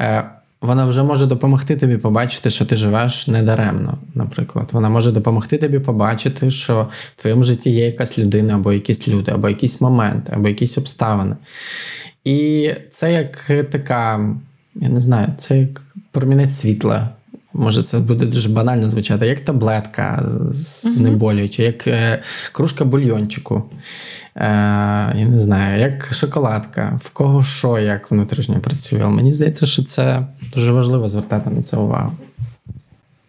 [0.00, 3.98] е, вона вже може допомогти тобі побачити, що ти живеш недаремно.
[4.14, 9.08] Наприклад, вона може допомогти тобі побачити, що в твоєму житті є якась людина, або якісь
[9.08, 11.36] люди, або якийсь момент, або якісь обставини.
[12.24, 14.30] І це як така
[14.80, 17.08] я не знаю, це як промінець світла.
[17.54, 23.62] Може, це буде дуже банально звучати, як таблетка знеболююча, як е, кружка бульйончику.
[24.36, 24.44] Е,
[25.16, 29.00] Я не знаю, як шоколадка, в кого що як внутрішньо працює.
[29.02, 32.12] Але мені здається, що це дуже важливо звертати на це увагу.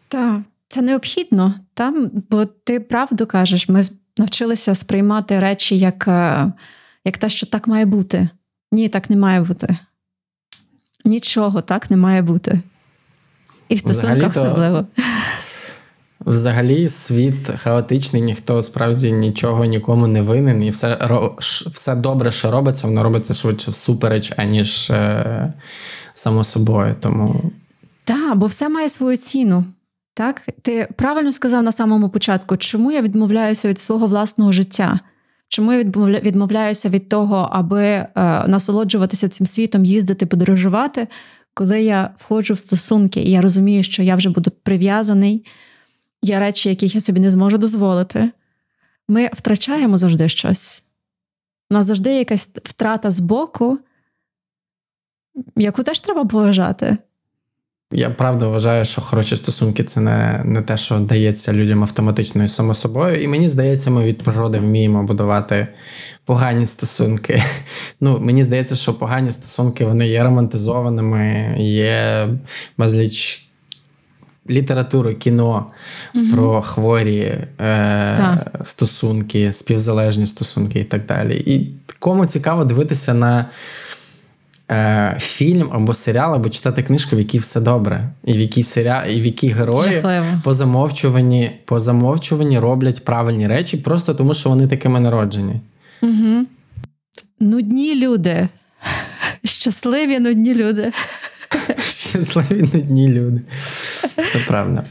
[0.07, 3.81] Так, це необхідно, там, бо ти правду кажеш, ми
[4.17, 6.51] навчилися сприймати речі як, е,
[7.05, 8.29] як те, що так має бути.
[8.71, 9.77] Ні, так не має бути.
[11.05, 12.61] Нічого так не має бути.
[13.69, 14.85] І в стосунках особливо.
[16.25, 20.97] Взагалі, світ хаотичний, ніхто справді нічого нікому не винен, і все
[21.71, 25.53] все добре, що робиться, воно робиться швидше всупереч, аніж е,
[26.13, 26.95] само собою.
[26.99, 27.51] Тому...
[28.05, 29.65] Так, бо все має свою ціну.
[30.13, 30.41] Так?
[30.61, 34.99] Ти правильно сказав на самому початку, чому я відмовляюся від свого власного життя?
[35.49, 35.83] Чому я
[36.19, 38.07] відмовляюся від того, аби е,
[38.47, 41.07] насолоджуватися цим світом, їздити, подорожувати,
[41.53, 45.45] коли я входжу в стосунки, і я розумію, що я вже буду прив'язаний,
[46.21, 48.31] є речі, яких я собі не зможу дозволити,
[49.07, 50.83] ми втрачаємо завжди щось.
[51.69, 53.79] У нас завжди якась втрата з боку,
[55.55, 56.97] яку теж треба поважати.
[57.91, 62.47] Я правда вважаю, що хороші стосунки це не не те, що дається людям автоматично і
[62.47, 63.23] само собою.
[63.23, 65.67] І мені здається, ми від природи вміємо будувати
[66.25, 67.43] погані стосунки.
[68.01, 72.27] Ну, Мені здається, що погані стосунки вони є романтизованими, є
[72.77, 73.45] безліч
[74.49, 75.65] літературу, кіно
[76.15, 76.25] угу.
[76.31, 81.43] про хворі е, стосунки, співзалежні стосунки і так далі.
[81.45, 83.45] І кому цікаво дивитися на
[84.71, 89.09] е, фільм або серіал, або читати книжку, в якій все добре, і в якій серіал,
[89.09, 90.25] і в якій герої Жахливо.
[90.43, 95.61] по замовчуванні, по замовчуванні роблять правильні речі, просто тому що вони такими народжені.
[96.01, 96.45] Угу.
[97.39, 98.47] Нудні люди.
[99.43, 100.91] Щасливі нудні люди.
[101.79, 103.41] Щасливі нудні люди.
[104.27, 104.83] Це правда.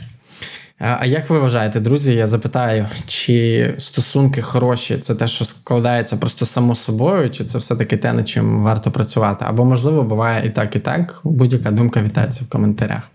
[0.79, 2.15] А як ви вважаєте, друзі?
[2.15, 7.97] Я запитаю, чи стосунки хороші це те, що складається просто само собою, чи це все-таки
[7.97, 9.45] те, над чим варто працювати?
[9.49, 11.21] Або, можливо, буває і так, і так.
[11.25, 13.11] Будь-яка думка вітається в коментарях.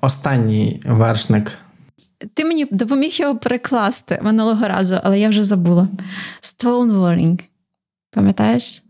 [0.00, 1.52] Останній вершник.
[2.34, 5.88] Ти мені допоміг його перекласти минулого разу, але я вже забула.
[6.42, 7.38] Stonewalling.
[8.10, 8.82] Пам'ятаєш?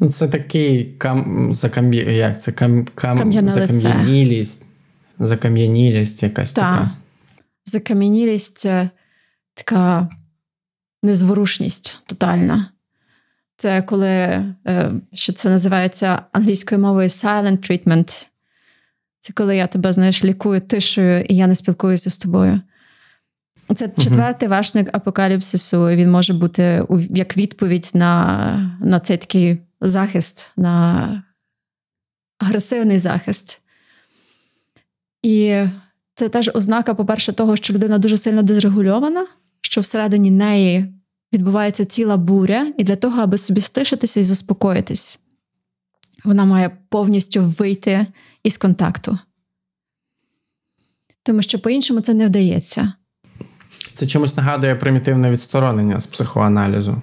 [0.00, 1.48] Ну, Це такий кам...
[1.54, 2.02] закам'я...
[2.02, 2.52] як це?
[2.52, 2.86] Кам...
[2.94, 3.48] Кам...
[3.48, 4.66] закам'янілість.
[5.18, 6.60] Закам'янілість якась Та.
[6.60, 6.90] така.
[7.64, 8.66] Закам'янілість
[9.54, 10.08] така
[11.02, 12.68] незворушність тотальна.
[13.56, 18.28] Це коли е, що це називається англійською мовою silent treatment.
[19.20, 22.60] Це коли я тебе, знаєш, лікую тишею, і я не спілкуюся з тобою.
[23.76, 25.88] Це четвертий вершник апокаліпсису.
[25.88, 31.22] Він може бути як відповідь на, на цей такий захист, на
[32.38, 33.62] агресивний захист.
[35.22, 35.64] І
[36.14, 39.26] це теж ознака, по-перше, того, що людина дуже сильно дезрегульована,
[39.60, 40.94] що всередині неї
[41.32, 45.20] відбувається ціла буря, і для того, аби собі стишитися і заспокоїтись,
[46.24, 48.06] вона має повністю вийти
[48.42, 49.18] із контакту.
[51.22, 52.92] Тому що по-іншому це не вдається.
[53.92, 57.02] Це чомусь нагадує примітивне відсторонення з психоаналізу.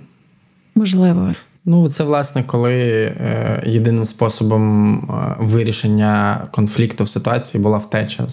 [0.75, 1.33] Можливо.
[1.71, 8.27] Ну, це власне, коли е, єдиним способом е, вирішення конфлікту в ситуації була втеча,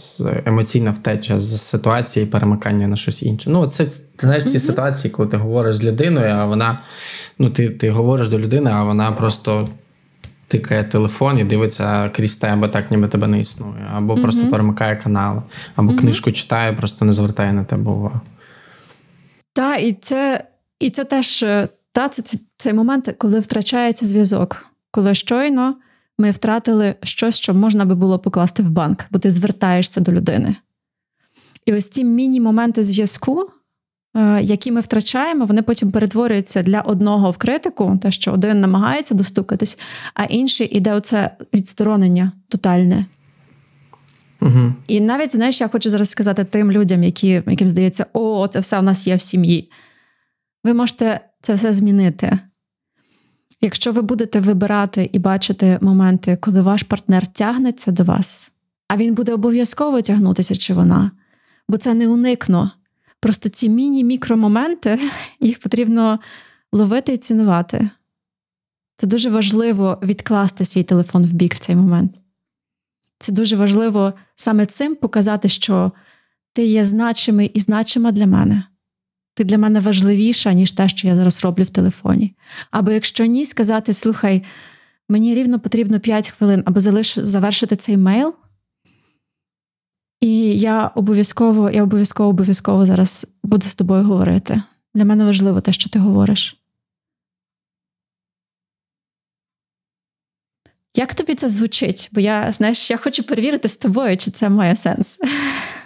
[0.47, 3.51] емоційна втеча з ситуації, перемикання на щось інше.
[3.51, 3.87] Ну, це
[4.19, 4.59] знаєш ці mm-hmm.
[4.59, 6.81] ситуації, коли ти говориш з людиною, а вона
[7.39, 9.69] ну, ти, ти говориш до людини, а вона просто.
[10.49, 14.23] Тикає телефон і дивиться крізь тебе, так ніби тебе не існує, або mm-hmm.
[14.23, 15.43] просто перемикає канал,
[15.77, 15.99] або mm-hmm.
[15.99, 18.21] книжку читає, просто не звертає на тебе увагу.
[19.53, 20.45] Так, і це
[20.81, 25.75] і це теж е, та, це цей момент, коли втрачається зв'язок, коли щойно
[26.19, 30.57] ми втратили щось, що можна би було покласти в банк, бо ти звертаєшся до людини.
[31.67, 33.51] І ось ці міні-моменти зв'язку,
[34.17, 39.15] е, які ми втрачаємо, вони потім перетворюються для одного в критику, те, що один намагається
[39.15, 39.79] достукатись,
[40.15, 43.07] а інший іде оце відсторонення тотальне.
[44.43, 44.73] Угу.
[44.87, 48.79] І навіть, знаєш, я хочу зараз сказати тим людям, які, яким здається, о, це все
[48.79, 49.71] в нас є в сім'ї.
[50.65, 52.39] Ви можете це все змінити.
[53.61, 58.53] Якщо ви будете вибирати і бачити моменти, коли ваш партнер тягнеться до вас,
[58.89, 61.11] а він буде обов'язково тягнутися чи вона,
[61.69, 62.71] бо це не уникно.
[63.21, 65.01] Просто ці міні-мікромоменти,
[65.41, 66.21] їх потрібно
[66.73, 67.91] ловити і цінувати.
[68.97, 72.13] Це дуже важливо відкласти свій телефон в бік в цей момент.
[73.19, 75.93] Це дуже важливо саме цим показати, що
[76.53, 78.65] ти є значимий і значима для мене.
[79.37, 82.35] Ти для мене важливіша, ніж те, що я зараз роблю в телефоні.
[82.71, 84.45] Або якщо ні, сказати: слухай,
[85.09, 87.19] мені рівно потрібно 5 хвилин, аби залиш...
[87.19, 88.35] завершити цей мейл.
[90.21, 94.63] І я обов'язково, я обов'язково обов'язково зараз буду з тобою говорити.
[94.95, 96.57] Для мене важливо те, що ти говориш.
[100.95, 102.09] Як тобі це звучить?
[102.13, 105.19] Бо я, знаєш, я хочу перевірити з тобою, чи це має сенс.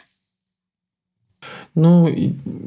[1.75, 2.17] Ну,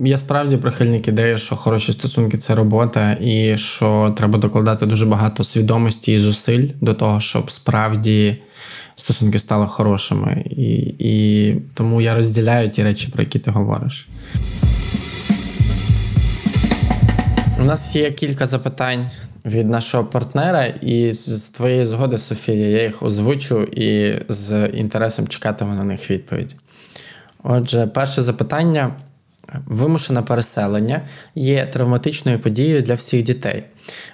[0.04, 5.44] я справді прихильник ідеї, що хороші стосунки це робота, і що треба докладати дуже багато
[5.44, 8.38] свідомості і зусиль до того, щоб справді
[8.96, 10.44] стосунки стали хорошими.
[10.50, 14.08] І, І тому я розділяю ті речі, про які ти говориш.
[17.60, 19.10] У нас є кілька запитань
[19.46, 25.74] від нашого партнера, і з твоєї згоди, Софія, я їх озвучу і з інтересом чекатиму
[25.74, 26.56] на них відповідь.
[27.44, 28.92] Отже, перше запитання.
[29.66, 31.02] Вимушене переселення
[31.36, 33.64] є травматичною подією для всіх дітей.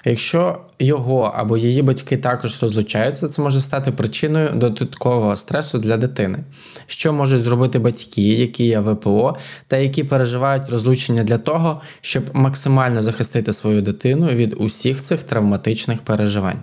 [0.05, 6.39] Якщо його або її батьки також розлучаються, це може стати причиною додаткового стресу для дитини.
[6.88, 13.01] Що можуть зробити батьки, які є ВПО, та які переживають розлучення для того, щоб максимально
[13.01, 16.59] захистити свою дитину від усіх цих травматичних переживань?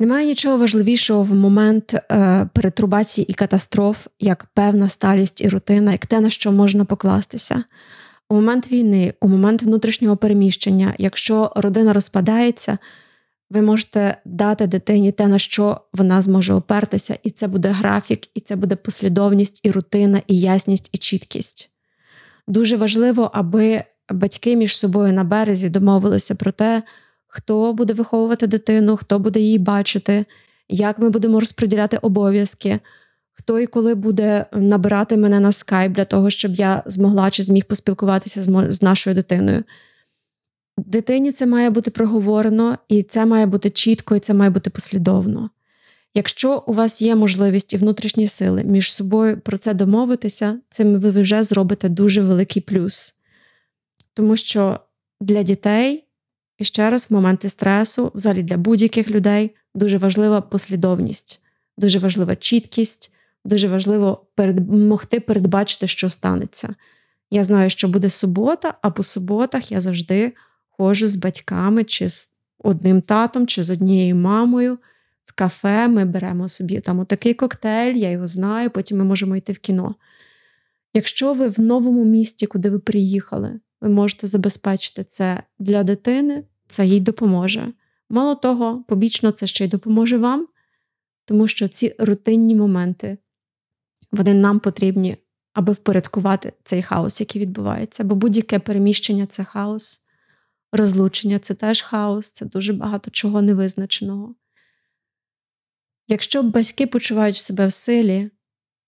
[0.00, 6.06] Немає нічого важливішого в момент е, перетрубації і катастроф, як певна сталість і рутина, як
[6.06, 7.64] те, на що можна покластися.
[8.28, 12.78] У момент війни, у момент внутрішнього переміщення, якщо родина розпадається,
[13.50, 18.40] Ви можете дати дитині те, на що вона зможе опертися, і це буде графік, і
[18.40, 21.70] це буде послідовність, і рутина, і ясність, і чіткість.
[22.48, 26.82] Дуже важливо, аби батьки між собою на березі домовилися про те,
[27.34, 30.24] хто буде виховувати дитину, хто буде її бачити,
[30.68, 32.80] як ми будемо розподіляти обов'язки,
[33.32, 37.64] хто і коли буде набирати мене на скайп для того, щоб я змогла чи зміг
[37.64, 39.64] поспілкуватися з нашою дитиною.
[40.78, 45.50] Дитині це має бути проговорено, і це має бути чітко, і це має бути послідовно.
[46.14, 51.10] Якщо у вас є можливість і внутрішні сили між собою про це домовитися, цим ви
[51.10, 53.14] вже зробите дуже великий плюс.
[54.14, 54.80] Тому що
[55.20, 56.04] для дітей,
[56.62, 61.44] і ще раз, в моменти стресу, взагалі для будь-яких людей, дуже важлива послідовність,
[61.78, 63.12] дуже важлива чіткість,
[63.44, 66.74] дуже важливо перед, могти передбачити, що станеться.
[67.30, 70.32] Я знаю, що буде субота, а по суботах я завжди
[70.70, 74.78] ходжу з батьками, чи з одним татом, чи з однією мамою.
[75.24, 79.52] В кафе ми беремо собі там отакий коктейль, я його знаю, потім ми можемо йти
[79.52, 79.94] в кіно.
[80.94, 86.86] Якщо ви в новому місті, куди ви приїхали, ви можете забезпечити це для дитини, це
[86.86, 87.72] їй допоможе.
[88.10, 90.48] Мало того, побічно це ще й допоможе вам,
[91.24, 93.18] тому що ці рутинні моменти
[94.12, 95.16] вони нам потрібні,
[95.52, 98.04] аби впорядкувати цей хаос, який відбувається.
[98.04, 100.00] Бо будь-яке переміщення це хаос,
[100.72, 104.34] розлучення це теж хаос, це дуже багато чого невизначеного.
[106.08, 108.30] Якщо батьки почувають себе в силі,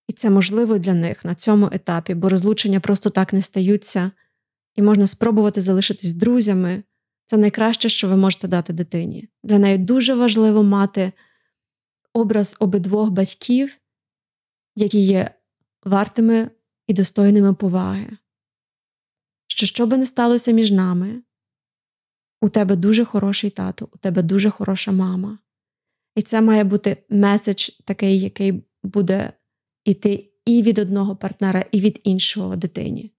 [0.07, 4.11] і це можливо для них на цьому етапі, бо розлучення просто так не стаються,
[4.75, 6.83] і можна спробувати залишитись друзями,
[7.25, 9.29] це найкраще, що ви можете дати дитині.
[9.43, 11.11] Для неї дуже важливо мати
[12.13, 13.77] образ обидвох батьків,
[14.75, 15.31] які є
[15.83, 16.49] вартими
[16.87, 18.17] і достойними поваги.
[19.47, 21.21] Що що би не сталося між нами,
[22.41, 25.39] у тебе дуже хороший тато, у тебе дуже хороша мама.
[26.15, 29.33] І це має бути меседж такий, який буде
[29.83, 33.14] йти і від одного партнера, і від іншого дитині.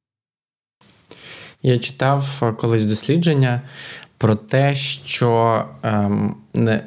[1.66, 3.60] Я читав е, колись дослідження
[4.18, 6.34] про те, що ем,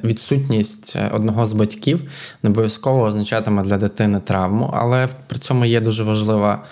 [0.03, 2.11] відсутність одного з батьків
[2.43, 6.63] не обов'язково означатиме для дитини травму, але при цьому є дуже важлива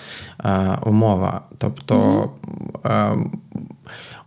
[0.44, 1.40] е, умова.
[1.58, 2.30] Тобто.
[2.82, 3.30] Mm-hmm.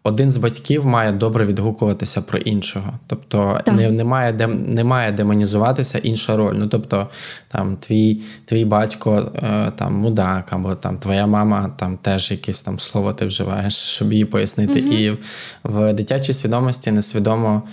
[0.03, 2.93] Один з батьків має добре відгукуватися про іншого.
[3.07, 6.53] Тобто не, не, має де, не має демонізуватися інша роль.
[6.55, 7.07] Ну тобто,
[7.47, 12.79] там твій твій батько е, там мудак, або там твоя мама там теж якесь там
[12.79, 14.81] слово ти вживаєш, щоб її пояснити.
[14.81, 14.91] Угу.
[14.91, 15.17] І
[15.63, 17.63] в дитячій свідомості несвідомо.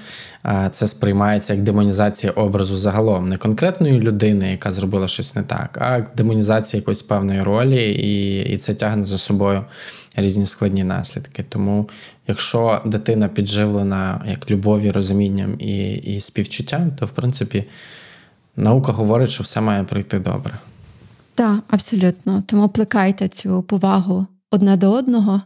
[0.47, 5.79] Е, це сприймається як демонізація образу загалом, не конкретної людини, яка зробила щось не так,
[5.81, 9.65] а демонізація якоїсь певної ролі, і і це тягне за собою
[10.17, 11.45] різні складні наслідки.
[11.49, 11.89] Тому,
[12.29, 17.65] якщо дитина підживлена як любові, розумінням і, і співчуттям, то в принципі
[18.57, 20.59] наука говорить, що все має пройти добре.
[21.35, 22.43] Так, абсолютно.
[22.47, 25.43] Тому плекайте цю повагу одне до одного.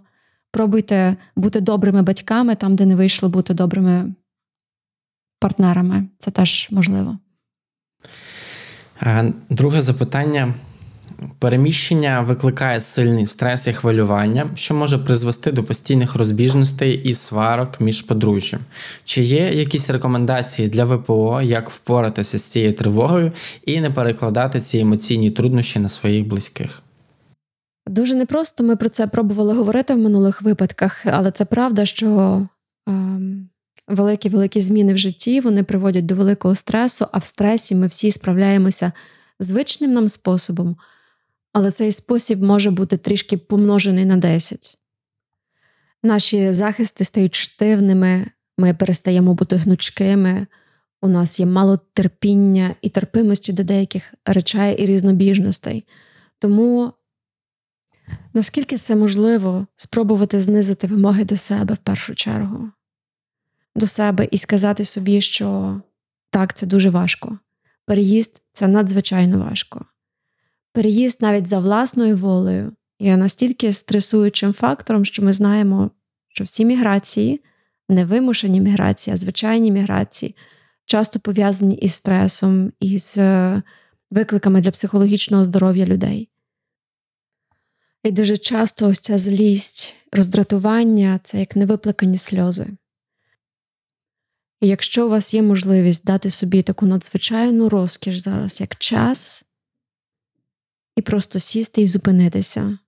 [0.51, 4.15] Пробуйте бути добрими батьками там, де не вийшло бути добрими
[5.41, 6.05] партнерами.
[6.19, 7.19] Це теж можливо.
[9.03, 10.55] Е, друге запитання.
[11.39, 18.03] Переміщення викликає сильний стрес і хвилювання, що може призвести до постійних розбіжностей і сварок між
[18.03, 18.61] подружжям.
[19.05, 23.33] Чи є якісь рекомендації для ВПО, як впоратися з цією тривогою
[23.67, 26.83] і не перекладати ці емоційні труднощі на своїх близьких?
[27.87, 32.41] Дуже непросто ми про це пробували говорити в минулих випадках, але це правда, що
[32.89, 33.49] ем,
[33.89, 38.13] великі великі зміни в житті вони приводять до великого стресу, а в стресі ми всі
[38.13, 38.93] справляємося
[39.41, 40.77] звичним нам способом
[41.53, 44.79] але цей спосіб може бути трішки помножений на 10.
[46.03, 48.27] Наші захисти стають штивними,
[48.59, 50.47] ми перестаємо бути гнучкими,
[51.03, 55.85] у нас є мало терпіння і терпимості до деяких речей і різнобіжностей.
[56.39, 56.93] Тому,
[58.35, 62.71] наскільки це можливо, спробувати знизити вимоги до себе в першу чергу,
[63.77, 65.81] до себе і сказати собі, що
[66.31, 67.39] так, це дуже важко.
[67.87, 69.87] Переїзд це надзвичайно важко
[70.73, 75.91] переїзд навіть за власною волею є настільки стресуючим фактором, що ми знаємо,
[76.29, 77.41] що всі міграції,
[77.89, 80.37] не вимушені міграції, а звичайні міграції,
[80.85, 83.63] часто пов'язані із стресом, із е,
[84.11, 86.29] викликами для психологічного здоров'я людей.
[88.03, 92.67] І дуже часто ось ця злість, роздратування це як невиплакані сльози.
[94.61, 99.45] І якщо у вас є можливість дати собі таку надзвичайну розкіш зараз, як час,
[100.97, 102.79] і просто сісти і зупинитися.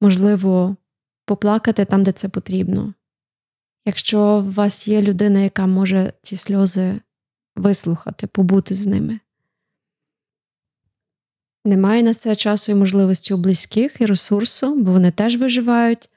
[0.00, 0.76] Можливо,
[1.24, 2.94] поплакати там, де це потрібно.
[3.84, 7.00] Якщо у вас є людина, яка може ці сльози
[7.56, 9.20] вислухати, побути з ними.
[11.64, 16.10] Немає на це часу і можливості у близьких і ресурсу, бо вони теж виживають.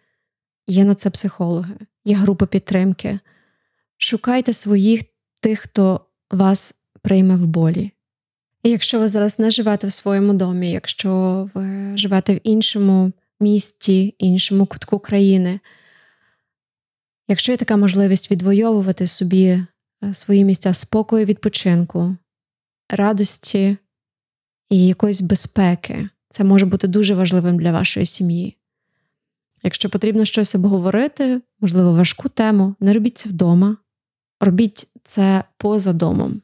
[0.67, 1.75] Є на це психологи,
[2.05, 3.19] є групи підтримки.
[3.97, 5.01] Шукайте своїх
[5.41, 7.91] тих, хто вас прийме в болі.
[8.63, 14.65] Якщо ви зараз не живете в своєму домі, якщо ви живете в іншому місті, іншому
[14.65, 15.59] кутку країни,
[17.27, 19.65] якщо є така можливість відвоювати собі е,
[20.13, 22.15] свої місця спокою, відпочинку,
[22.89, 23.77] радості
[24.69, 28.55] і якоїсь безпеки, це може бути дуже важливим для вашої сім'ї.
[29.63, 33.77] Якщо потрібно щось обговорити, можливо, важку тему, не робіть це вдома,
[34.39, 36.41] робіть це поза домом.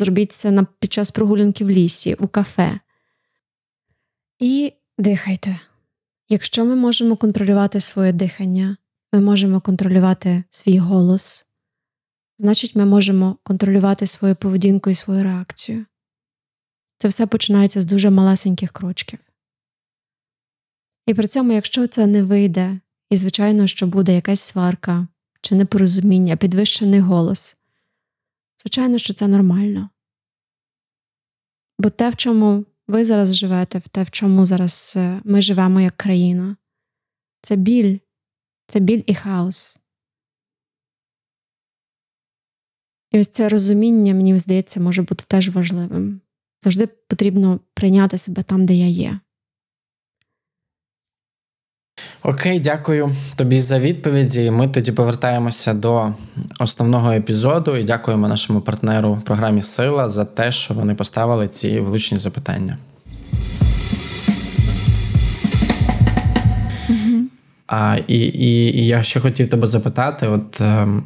[0.00, 2.80] Зробіть це на, під час прогулянки в лісі, у кафе.
[4.38, 5.60] І дихайте.
[6.28, 8.76] Якщо ми можемо контролювати своє дихання,
[9.12, 11.46] ми можемо контролювати свій голос,
[12.38, 15.86] значить, ми можемо контролювати свою поведінку і свою реакцію.
[16.98, 19.18] Це все починається з дуже малесеньких крочків.
[21.06, 22.80] І при цьому, якщо це не вийде,
[23.10, 25.06] і, звичайно, що буде якась сварка
[25.40, 27.56] чи непорозуміння, підвищений голос,
[28.62, 29.90] звичайно, що це нормально.
[31.78, 35.80] Бо те, в чому ви зараз живете, в те, в чому зараз е, ми живемо
[35.80, 36.56] як країна,
[37.42, 37.98] це біль,
[38.66, 39.80] це біль і хаос.
[43.10, 46.20] І ось це розуміння, мені здається, може бути теж важливим.
[46.60, 49.20] Завжди потрібно прийняти себе там, де я є.
[52.22, 54.50] Окей, дякую тобі за відповіді.
[54.50, 56.12] Ми тоді повертаємося до
[56.58, 61.80] основного епізоду і дякуємо нашому партнеру в програмі Сила за те, що вони поставили ці
[61.80, 62.78] влучні запитання.
[67.66, 71.04] А, І і, і я ще хотів тебе запитати: от ем,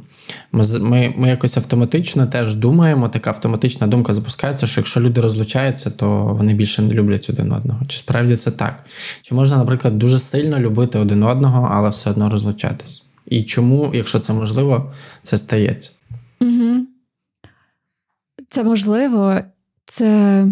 [0.80, 6.36] ми ми, якось автоматично теж думаємо, така автоматична думка запускається, що якщо люди розлучаються, то
[6.38, 7.84] вони більше не люблять один одного.
[7.86, 8.84] Чи справді це так?
[9.22, 13.04] Чи можна, наприклад, дуже сильно любити один одного, але все одно розлучатись?
[13.26, 14.92] І чому, якщо це можливо,
[15.22, 15.90] це стається?
[16.40, 16.86] Угу.
[18.48, 19.40] Це можливо,
[19.86, 20.46] це,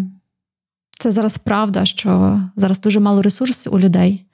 [0.99, 4.25] це зараз правда, що зараз дуже мало ресурсів у людей,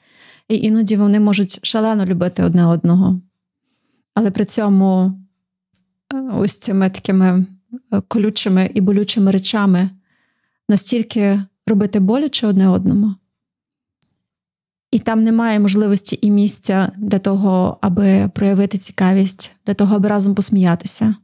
[0.48, 3.22] і іноді вони можуть шалено любити одне одного.
[4.14, 5.20] Але при цьому
[6.34, 7.46] ось цими такими
[7.94, 9.90] е, колючими і болючими речами
[10.70, 13.16] настільки робити боляче одне одному.
[14.92, 20.36] І там немає можливості і місця для того, аби проявити цікавість, для того, аби разом
[20.36, 21.16] посміятися,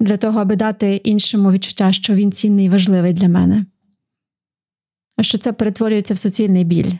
[0.00, 3.66] для того, аби дати іншому відчуття, що він цінний і важливий для мене.
[5.16, 6.92] А що це перетворюється в суцільний біль.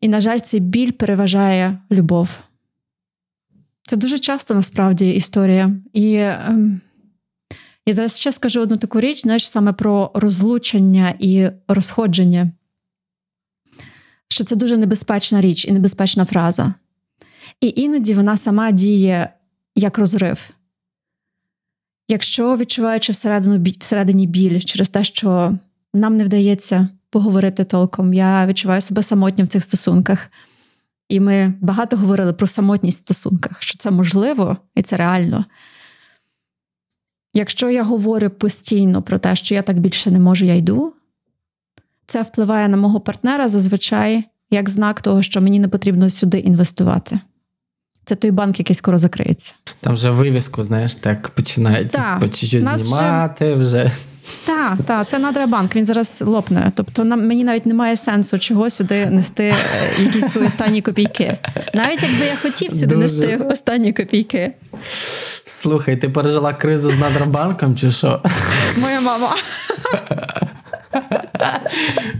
[0.00, 2.45] І, на жаль, цей біль переважає любов.
[3.86, 5.72] Це дуже часто насправді історія.
[5.92, 6.58] І е,
[7.86, 12.50] я зараз ще скажу одну таку річ, знаєш, саме про розлучення і розходження,
[14.28, 16.74] що це дуже небезпечна річ і небезпечна фраза.
[17.60, 19.30] І іноді вона сама діє
[19.74, 20.50] як розрив.
[22.08, 25.58] Якщо відчуваючи всередину, всередині біль через те, що
[25.94, 30.30] нам не вдається поговорити толком, я відчуваю себе самотньо в цих стосунках.
[31.08, 35.44] І ми багато говорили про самотність в стосунках, що це можливо і це реально.
[37.34, 40.92] Якщо я говорю постійно про те, що я так більше не можу, я йду,
[42.06, 47.18] це впливає на мого партнера зазвичай як знак того, що мені не потрібно сюди інвестувати.
[48.04, 49.54] Це той банк, який скоро закриється.
[49.80, 53.90] Там вже вивіску, знаєш, так починають по чуть-чуть знімати вже.
[54.46, 56.72] Так, так, це Надрабанк, він зараз лопне.
[56.74, 59.54] Тобто нам мені навіть немає сенсу чого сюди нести е,
[60.02, 61.38] якісь свої останні копійки.
[61.74, 62.98] Навіть якби я хотів сюди Дуже.
[62.98, 64.52] нести останні копійки.
[65.44, 68.22] Слухай, ти пережила кризу з Надрабанком, чи що?
[68.76, 69.34] Моя мама.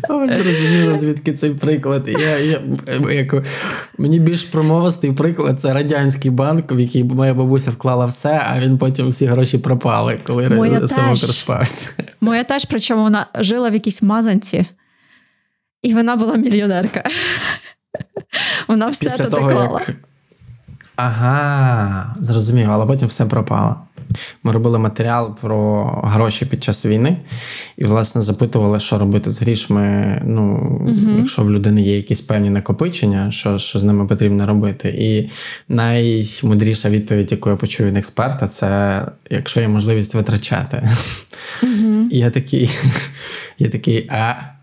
[0.08, 2.08] Зрозуміло, звідки цей приклад.
[2.08, 2.60] Я, я,
[3.10, 3.44] як,
[3.98, 8.78] Мені більш промовистий приклад це радянський банк, в який моя бабуся вклала все, а він
[8.78, 11.88] потім всі гроші пропали, коли Моя самок розпався.
[12.20, 14.66] Моя теж, причому вона жила в якійсь мазанці,
[15.82, 17.04] і вона була мільйонерка.
[18.68, 19.80] Вона все Після туди того, клала.
[19.88, 19.96] Як...
[20.96, 23.76] Ага, зрозумів, але потім все пропало.
[24.42, 27.16] Ми робили матеріал про гроші під час війни,
[27.76, 30.18] і, власне, запитували, що робити з грішми.
[30.24, 31.18] Ну, угу.
[31.18, 34.88] якщо в людини є якісь певні накопичення, що що з ними потрібно робити.
[34.88, 35.30] І
[35.68, 40.88] наймудріша відповідь, яку я почув від експерта, це якщо є можливість витрачати.
[41.62, 42.08] Угу.
[42.10, 42.70] І я такий,
[43.58, 44.55] я такий, а.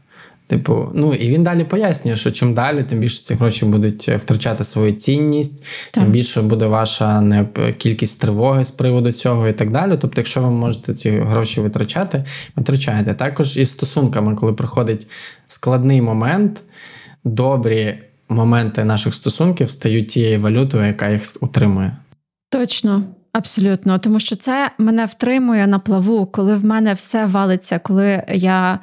[0.48, 4.64] Типу, ну і він далі пояснює, що чим далі, тим більше ці гроші будуть втрачати
[4.64, 6.04] свою цінність, так.
[6.04, 7.46] тим більше буде ваша не
[7.78, 9.98] кількість тривоги з приводу цього і так далі.
[10.02, 12.26] Тобто, якщо ви можете ці гроші витрачати,
[12.56, 13.14] витрачаєте.
[13.14, 15.08] Також із стосунками, коли приходить
[15.46, 16.64] складний момент,
[17.24, 17.98] добрі
[18.30, 21.98] моменти наших стосунків стають тією валютою, яка їх утримує.
[22.50, 23.04] Точно.
[23.34, 28.80] Абсолютно, тому що це мене втримує на плаву, коли в мене все валиться, коли я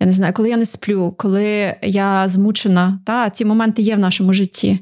[0.00, 3.00] я не знаю, коли я не сплю, коли я змучена.
[3.06, 4.78] Та, Ці моменти є в нашому житті.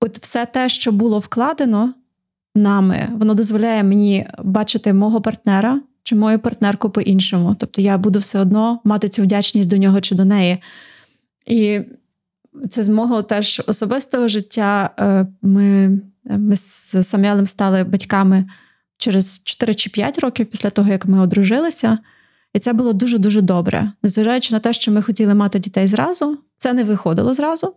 [0.00, 1.94] От все те, що було вкладено
[2.54, 7.56] нами, воно дозволяє мені бачити мого партнера чи мою партнерку по-іншому.
[7.58, 10.62] Тобто я буду все одно мати цю вдячність до нього чи до неї.
[11.46, 11.80] І
[12.70, 14.90] це з мого теж особистого життя.
[14.98, 18.48] Е, ми ми з Сам'ялем стали батьками
[18.96, 21.98] через 4 чи 5 років після того, як ми одружилися.
[22.52, 23.92] І це було дуже-дуже добре.
[24.02, 27.74] Незважаючи на те, що ми хотіли мати дітей зразу, це не виходило зразу.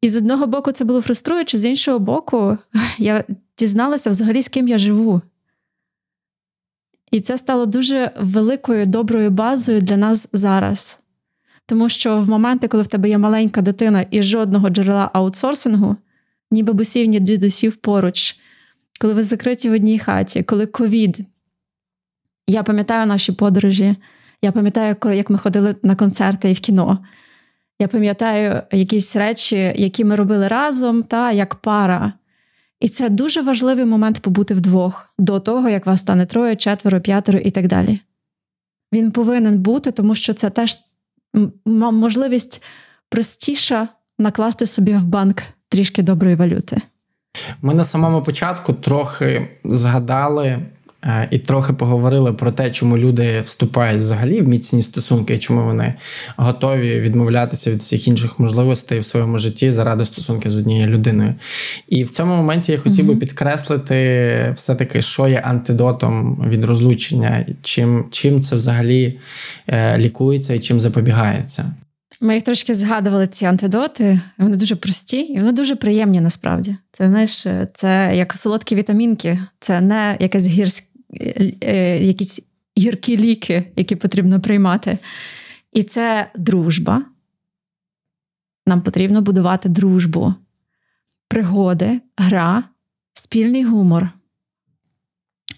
[0.00, 2.58] І з одного боку, це було фруструюче, з іншого боку,
[2.98, 3.24] я
[3.58, 5.22] дізналася взагалі, з ким я живу.
[7.10, 11.00] І це стало дуже великою доброю базою для нас зараз.
[11.66, 15.96] Тому що в моменти, коли в тебе є маленька дитина і жодного джерела аутсорсингу,
[16.50, 18.36] ні бабусів, ні дідусів поруч,
[19.00, 21.20] коли ви закриті в одній хаті, коли ковід,
[22.50, 23.96] я пам'ятаю наші подорожі.
[24.42, 26.98] Я пам'ятаю, як ми ходили на концерти і в кіно.
[27.78, 32.12] Я пам'ятаю якісь речі, які ми робили разом, та як пара.
[32.80, 37.38] І це дуже важливий момент побути вдвох до того, як вас стане троє, четверо, п'ятеро
[37.38, 38.00] і так далі.
[38.92, 40.78] Він повинен бути, тому що це теж
[41.92, 42.64] можливість
[43.08, 43.88] простіша
[44.18, 46.80] накласти собі в банк трішки доброї валюти.
[47.62, 50.58] Ми на самому початку трохи згадали
[51.30, 55.94] і трохи поговорили про те, чому люди вступають взагалі в міцні стосунки, і чому вони
[56.36, 61.34] готові відмовлятися від всіх інших можливостей в своєму житті заради стосунків з однією людиною.
[61.88, 68.04] І в цьому моменті я хотів би підкреслити все-таки, що є антидотом від розлучення, чим,
[68.10, 69.18] чим це взагалі
[69.66, 71.74] е, лікується і чим запобігається.
[72.22, 74.20] Ми їх трошки згадували ці антидоти.
[74.38, 76.76] Вони дуже прості і вони дуже приємні насправді.
[76.92, 80.89] Це знаєш, це як солодкі вітамінки, це не якесь гірське Е, е,
[82.00, 82.40] якісь
[82.78, 84.98] гіркі ліки, які потрібно приймати.
[85.72, 87.04] І це дружба.
[88.66, 90.34] Нам потрібно будувати дружбу,
[91.28, 92.64] пригоди, гра,
[93.12, 94.08] спільний гумор.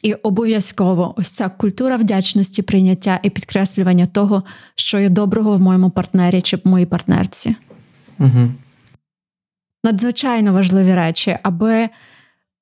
[0.03, 4.43] І обов'язково ось ця культура вдячності, прийняття і підкреслювання того,
[4.75, 7.57] що є доброго в моєму партнері чи в моїй партнерці.
[8.19, 8.53] Угу.
[9.85, 11.89] Надзвичайно важливі речі, аби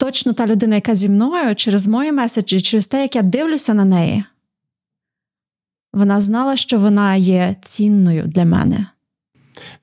[0.01, 3.85] точно та людина, яка зі мною через мої меседжі, через те, як я дивлюся на
[3.85, 4.25] неї,
[5.93, 8.87] вона знала, що вона є цінною для мене.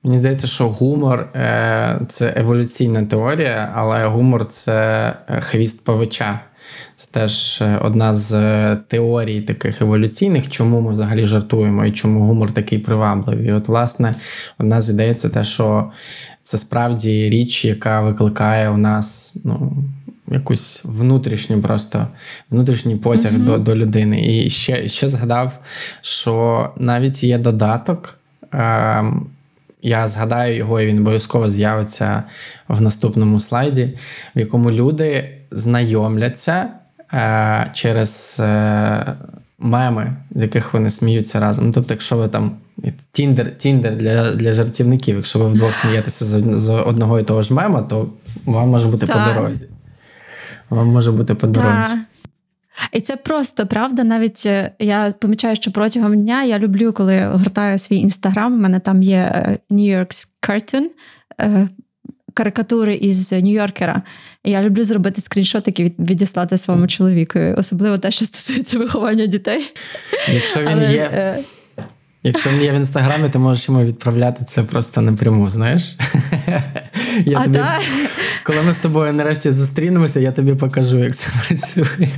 [0.02, 4.74] Мені здається, що гумор е, це еволюційна теорія, але гумор це
[5.28, 6.40] е, хвіст павича.
[6.96, 8.32] Це теж е, одна з
[8.76, 13.46] теорій таких еволюційних, чому ми взагалі жартуємо і чому гумор такий привабливий.
[13.46, 14.14] І От, власне,
[14.58, 15.90] одна з ідей це те, що
[16.42, 19.72] це справді річ, яка викликає у нас ну,
[20.30, 22.06] якусь внутрішню просто
[22.50, 23.44] внутрішній потяг mm-hmm.
[23.44, 24.20] до до людини.
[24.26, 25.58] І ще ще згадав,
[26.00, 28.18] що навіть є додаток.
[28.54, 29.04] Е,
[29.82, 32.22] я згадаю його, і він обов'язково з'явиться
[32.68, 33.98] в наступному слайді,
[34.36, 36.66] в якому люди знайомляться
[37.14, 39.16] е, через е,
[39.58, 41.66] меми, з яких вони сміються разом.
[41.66, 42.50] Ну, Тобто, якщо ви там
[43.12, 47.54] Тіндер Тіндер для для жартівників, якщо ви вдвох смієтеся з, з одного і того ж
[47.54, 48.08] мема, то
[48.46, 49.16] вам може бути так.
[49.16, 49.66] по дорозі
[50.70, 51.94] вам може бути по дорозі.
[52.92, 54.04] І це просто правда.
[54.04, 58.54] Навіть е, я помічаю, що протягом дня я люблю, коли гортаю свій інстаграм.
[58.54, 60.84] У мене там є е, New York's Cartoon,
[61.40, 61.68] е,
[62.34, 64.02] карикатури із Нью-Йоркера.
[64.44, 69.74] І я люблю зробити скріншотики і відіслати своєму чоловіку, особливо те, що стосується виховання дітей.
[70.34, 71.38] Якщо він Але, є.
[72.22, 75.96] Якщо він є в інстаграмі, ти можеш йому відправляти це просто напряму, знаєш?
[77.24, 77.78] Я а тобі, та?
[78.42, 82.08] Коли ми з тобою нарешті зустрінемося, я тобі покажу, як це працює.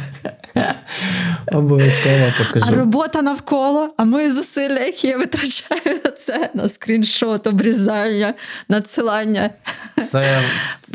[1.52, 2.66] Обов'язково покажу.
[2.68, 8.34] А робота навколо, а мої зусилля, які я витрачаю на це, на скріншот, обрізання,
[8.68, 9.50] надсилання.
[10.02, 10.42] Це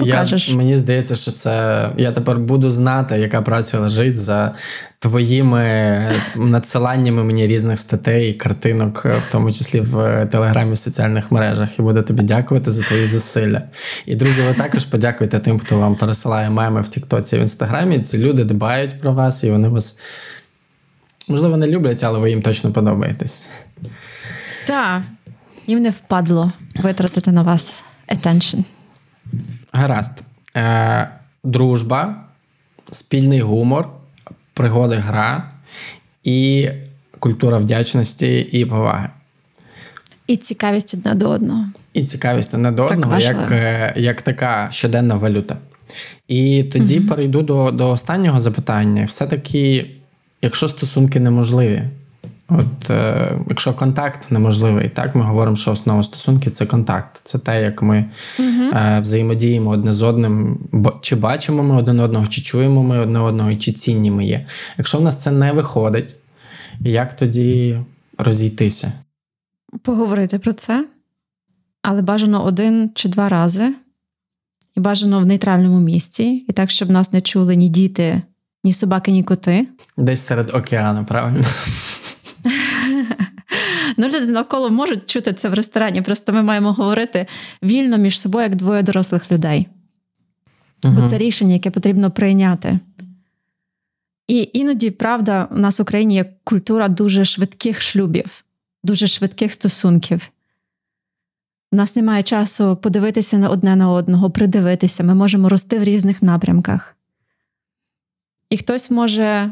[0.03, 4.55] я, Мені здається, що це я тепер буду знати, яка праця лежить за
[4.99, 11.81] твоїми надсиланнями мені різних статей, картинок, в тому числі в телеграмі в соціальних мережах, і
[11.81, 13.61] буду тобі дякувати за твої зусилля.
[14.05, 17.99] І друзі, ви також подякуйте тим, хто вам пересилає меми в Тіктоці в Інстаграмі.
[17.99, 19.99] Ці люди дбають про вас і вони вас
[21.27, 23.47] Можливо, не люблять, але ви їм точно подобаєтесь.
[24.65, 25.01] Так,
[25.67, 28.63] їм не впадло витратити на вас attention.
[29.75, 30.23] Гаразд.
[30.55, 31.09] Е,
[31.43, 32.23] Дружба,
[32.91, 33.89] спільний гумор,
[34.53, 35.49] пригоди гра
[36.23, 36.69] і
[37.19, 39.09] культура вдячності і поваги.
[40.27, 41.65] І цікавість одне до одного.
[41.93, 45.57] І цікавість одне до одного, як е, як така щоденна валюта.
[46.27, 47.07] І тоді угу.
[47.07, 49.05] перейду до до останнього запитання.
[49.05, 49.91] Все-таки,
[50.41, 51.83] якщо стосунки неможливі,
[52.49, 57.21] от е, якщо контакт неможливий, так ми говоримо, що основа стосунки це контакт.
[57.23, 58.05] Це те, як ми
[58.39, 58.63] угу.
[58.63, 60.59] е, взаємодіємо одне з одним,
[61.01, 64.45] чи бачимо ми один одного, чи чуємо ми одне одного, і чи цінні ми є.
[64.77, 66.15] Якщо в нас це не виходить,
[66.79, 67.79] як тоді
[68.17, 68.91] розійтися?
[69.83, 70.87] Поговорити про це,
[71.81, 73.75] але бажано один чи два рази,
[74.75, 78.21] і бажано в нейтральному місці, і так, щоб нас не чули ні діти,
[78.63, 79.67] ні собаки, ні коти.
[79.97, 81.43] Десь серед океану, правильно?
[83.97, 87.27] Ну, люди навколо можуть чути це в ресторані, просто ми маємо говорити
[87.63, 89.67] вільно між собою, як двоє дорослих людей.
[90.83, 90.93] Угу.
[91.01, 92.79] Бо це рішення, яке потрібно прийняти.
[94.27, 98.43] І іноді, правда, у нас в Україні є культура дуже швидких шлюбів,
[98.83, 100.31] дуже швидких стосунків.
[101.71, 106.23] У нас немає часу подивитися на одне на одного, придивитися, ми можемо рости в різних
[106.23, 106.95] напрямках.
[108.49, 109.51] І хтось може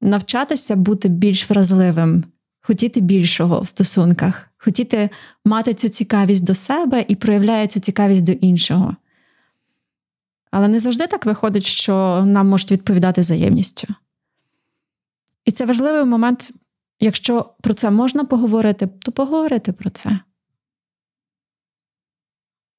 [0.00, 2.24] навчатися бути більш вразливим,
[2.60, 5.10] хотіти більшого в стосунках, хотіти
[5.44, 8.96] мати цю цікавість до себе і проявляє цю цікавість до іншого.
[10.50, 13.94] Але не завжди так виходить, що нам можуть відповідати взаємністю.
[15.44, 16.50] І це важливий момент,
[17.00, 20.20] якщо про це можна поговорити, то поговорити про це.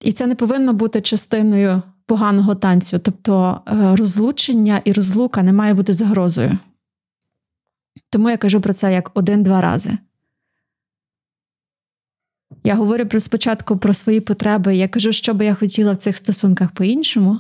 [0.02, 3.00] І це не повинно бути частиною поганого танцю.
[3.00, 6.58] Тобто е, розлучення і розлука не має бути загрозою.
[8.12, 9.98] Тому я кажу про це як один-два рази.
[12.64, 14.76] Я говорю про спочатку про свої потреби.
[14.76, 17.40] Я кажу, що би я хотіла в цих стосунках по-іншому.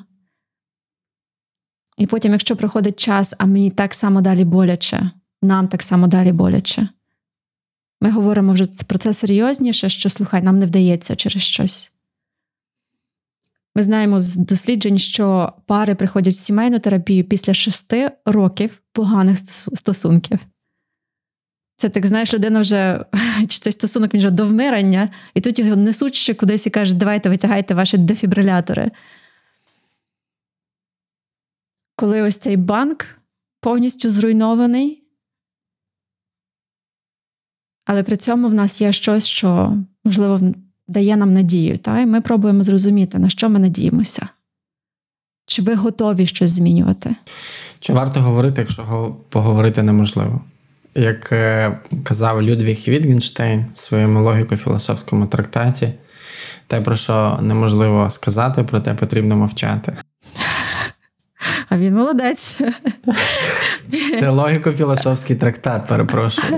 [1.98, 5.12] І потім, якщо проходить час, а мені так само далі боляче,
[5.42, 6.88] нам так само далі боляче.
[8.02, 11.96] Ми говоримо вже про це серйозніше, що слухай, нам не вдається через щось.
[13.76, 19.40] Ми знаємо з досліджень, що пари приходять в сімейну терапію після шести років поганих
[19.74, 20.40] стосунків.
[21.82, 23.06] Це так знаєш, людина вже
[23.40, 27.30] чи цей стосунок вже до вмирання, і тут його несуть ще кудись і кажуть, давайте
[27.30, 28.92] витягайте ваші дефібрилятори.
[31.96, 33.06] Коли ось цей банк
[33.62, 35.04] повністю зруйнований,
[37.86, 40.40] але при цьому в нас є щось, що, можливо,
[40.88, 41.78] дає нам надію.
[41.78, 42.00] Та?
[42.00, 44.28] І ми пробуємо зрозуміти, на що ми надіємося.
[45.46, 47.16] Чи ви готові щось змінювати?
[47.80, 50.42] Чи варто говорити, якщо поговорити неможливо?
[50.96, 55.94] Як е, казав Людвіг Вітгенштейн в своєму логіко-філософському трактаті,
[56.68, 59.94] те, про що неможливо сказати, проте потрібно мовчати.
[61.70, 62.62] А він молодець.
[64.20, 66.58] Це логіко-філософський трактат, перепрошую.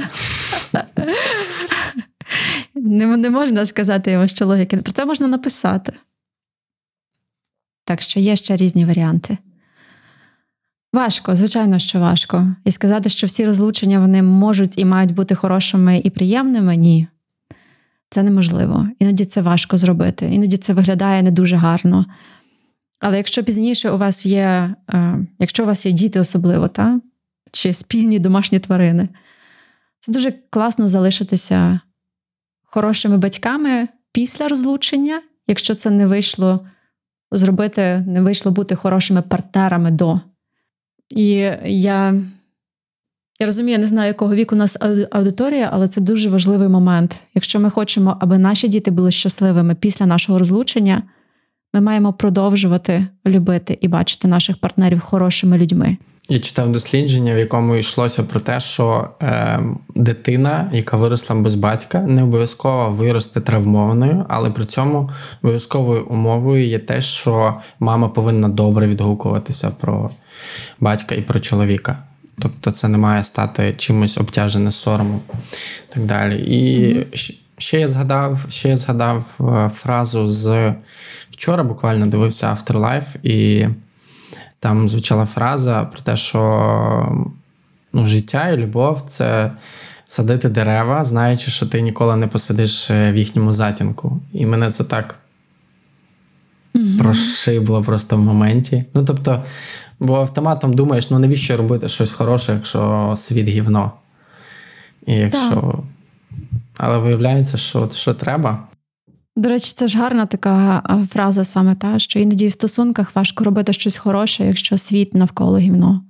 [2.76, 4.78] Не, не можна сказати його, що логіки.
[4.78, 5.94] Про це можна написати.
[7.84, 9.38] Так що є ще різні варіанти.
[10.94, 12.56] Важко, звичайно, що важко.
[12.66, 17.08] І сказати, що всі розлучення вони можуть і мають бути хорошими і приємними ні.
[18.10, 18.88] Це неможливо.
[19.00, 22.06] Іноді це важко зробити, іноді це виглядає не дуже гарно.
[23.00, 27.00] Але якщо пізніше у вас є, е, якщо у вас є діти особливо, та?
[27.52, 29.10] чи спільні домашні тварини,
[30.00, 31.80] це дуже класно залишитися
[32.64, 36.68] хорошими батьками після розлучення, якщо це не вийшло
[37.32, 40.20] зробити, не вийшло бути хорошими партнерами до.
[41.16, 41.30] І
[41.66, 42.22] я
[43.40, 44.78] я розумію, я не знаю, якого віку у нас
[45.12, 47.24] аудиторія, але це дуже важливий момент.
[47.36, 51.04] Якщо ми хочемо, аби наші діти були щасливими після нашого розлучення,
[51.74, 55.98] ми маємо продовжувати любити і бачити наших партнерів хорошими людьми.
[56.30, 59.60] Я читав дослідження, в якому йшлося про те, що е,
[59.96, 65.10] дитина, яка виросла без батька, не обов'язково виросте травмованою, але при цьому
[65.42, 70.10] обов'язковою умовою є те, що мама повинна добре відгукуватися про
[70.80, 71.98] батька і про чоловіка.
[72.40, 75.22] Тобто це не має стати чимось обтяжене соромом
[75.90, 76.44] і так далі.
[76.44, 77.36] І mm-hmm.
[77.58, 80.74] ще я згадав, ще я згадав е, фразу з
[81.30, 83.68] вчора, буквально дивився Afterlife, і
[84.64, 87.30] там звучала фраза про те, що
[87.94, 89.52] ну, життя і любов це
[90.06, 94.20] садити дерева, знаючи, що ти ніколи не посидиш е, в їхньому затінку.
[94.34, 95.16] І мене це так
[96.76, 96.98] mm-hmm.
[96.98, 98.86] прошибло просто в моменті.
[98.94, 99.44] Ну тобто,
[100.00, 103.92] бо автоматом думаєш, ну навіщо робити щось хороше, якщо світ гівно?
[105.06, 105.50] І якщо.
[105.50, 105.76] Так.
[106.78, 108.64] Але виявляється, що що треба.
[109.36, 113.74] До речі, це ж гарна така фраза саме та, що іноді в стосунках важко робити
[113.74, 116.06] щось хороше, якщо світ навколо гівно.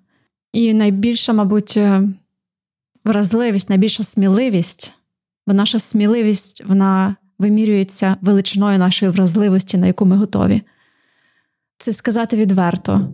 [0.53, 2.09] І найбільша, мабуть, е,
[3.05, 4.93] вразливість, найбільша сміливість,
[5.47, 10.61] бо наша сміливість вона вимірюється величиною нашої вразливості, на яку ми готові.
[11.77, 13.13] Це сказати відверто.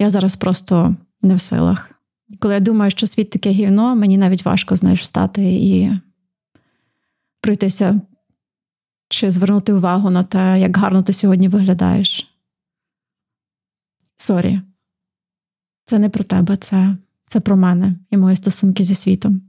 [0.00, 1.90] Я зараз просто не в силах.
[2.28, 5.90] І Коли я думаю, що світ таке гівно, мені навіть важко знаєш, встати і
[7.40, 8.00] пройтися
[9.10, 12.34] чи звернути увагу на те, як гарно ти сьогодні виглядаєш.
[14.16, 14.60] Sorry,
[15.84, 16.96] це не про тебе, це,
[17.26, 19.40] це про мене і мої стосунки зі світом.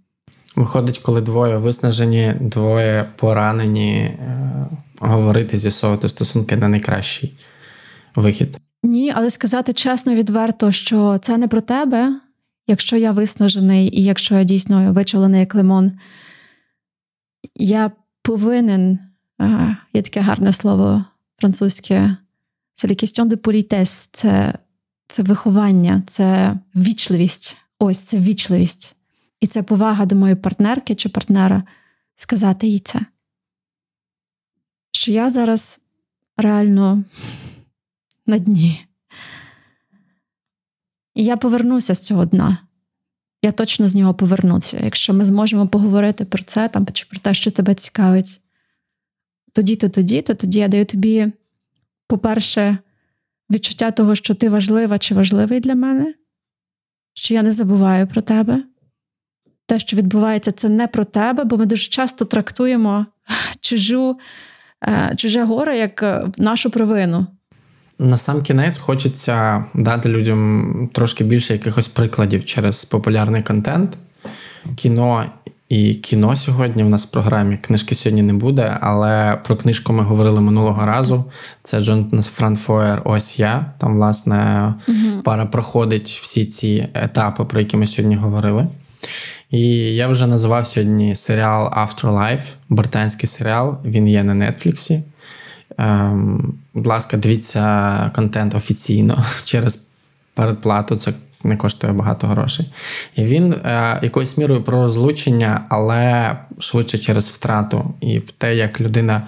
[0.56, 4.68] Виходить, коли двоє виснажені, двоє поранені, е,
[5.00, 7.34] говорити, з'ясовувати стосунки на найкращий
[8.16, 8.58] вихід.
[8.84, 12.20] Ні, але сказати чесно, відверто, що це не про тебе,
[12.68, 15.92] якщо я виснажений, і якщо я дійсно вичавлений як лимон,
[17.56, 17.92] я
[18.22, 19.00] повинен,
[19.94, 21.06] є таке гарне слово
[21.38, 22.18] французьке,
[22.74, 24.54] це question de politesse, це,
[25.08, 27.58] це виховання, це вічливість.
[27.80, 28.96] Ось це вічливість.
[29.40, 31.64] І це повага до моєї партнерки чи партнера
[32.16, 33.00] сказати їй це.
[34.92, 35.82] Що я зараз
[36.38, 37.04] реально
[38.26, 38.86] на дні.
[41.16, 42.58] І я повернуся з цього дна.
[43.42, 44.80] Я точно з нього повернуся.
[44.84, 48.42] Якщо ми зможемо поговорити про це там, чи про те, що тебе цікавить,
[49.54, 51.32] тоді-то, тоді, то тоді я даю тобі,
[52.08, 52.78] по-перше,
[53.52, 56.14] відчуття того, що ти важлива чи важливий для мене,
[57.14, 58.64] що я не забуваю про тебе
[59.72, 63.06] те, що відбувається, це не про тебе, бо ми дуже часто трактуємо
[63.62, 64.20] чужу,
[64.88, 67.28] е, чуже горе як е, нашу провину.
[68.00, 73.98] На сам кінець хочеться дати людям трошки більше якихось прикладів через популярний контент.
[74.76, 75.26] Кіно
[75.72, 77.58] і кіно сьогодні в нас в програмі.
[77.58, 81.26] Книжки сьогодні не буде, але про книжку ми говорили минулого разу.
[81.64, 83.66] Це Джонатан Франфоєр Ось я.
[83.78, 85.22] Там, власне, угу.
[85.24, 88.68] пара проходить всі ці етапи, про які ми сьогодні говорили.
[89.52, 89.62] І
[89.96, 93.78] я вже називав сьогодні серіал Afterlife, британський серіал.
[93.86, 95.04] Він є на Нетфліксі.
[95.78, 99.88] Ем, будь ласка, дивіться контент офіційно через
[100.34, 100.96] передплату.
[100.96, 101.14] Це
[101.44, 102.66] не коштує багато грошей.
[103.16, 107.94] І він е, якоюсь мірою про розлучення, але швидше через втрату.
[108.02, 109.22] І те, як людина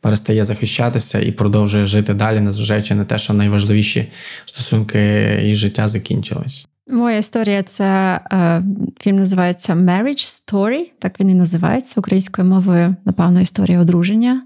[0.00, 4.08] перестає захищатися і продовжує жити далі, незважаючи на те, що найважливіші
[4.44, 6.66] стосунки і життя закінчились.
[6.90, 8.62] Моя історія це е,
[9.00, 14.42] фільм називається Marriage Story, так він і називається українською мовою, напевно, історія одруження.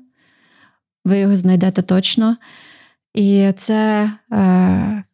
[1.05, 2.37] Ви його знайдете точно.
[3.15, 5.05] І це е,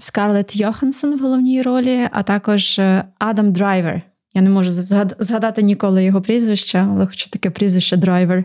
[0.00, 4.02] Скарлетт Йоханссон в головній ролі, а також е, Адам Драйвер.
[4.34, 4.70] Я не можу
[5.18, 8.44] згадати ніколи його прізвище, але хочу таке прізвище Драйвер,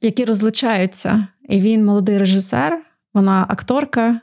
[0.00, 1.26] які розлучаються.
[1.48, 2.82] І він молодий режисер,
[3.14, 4.20] вона акторка,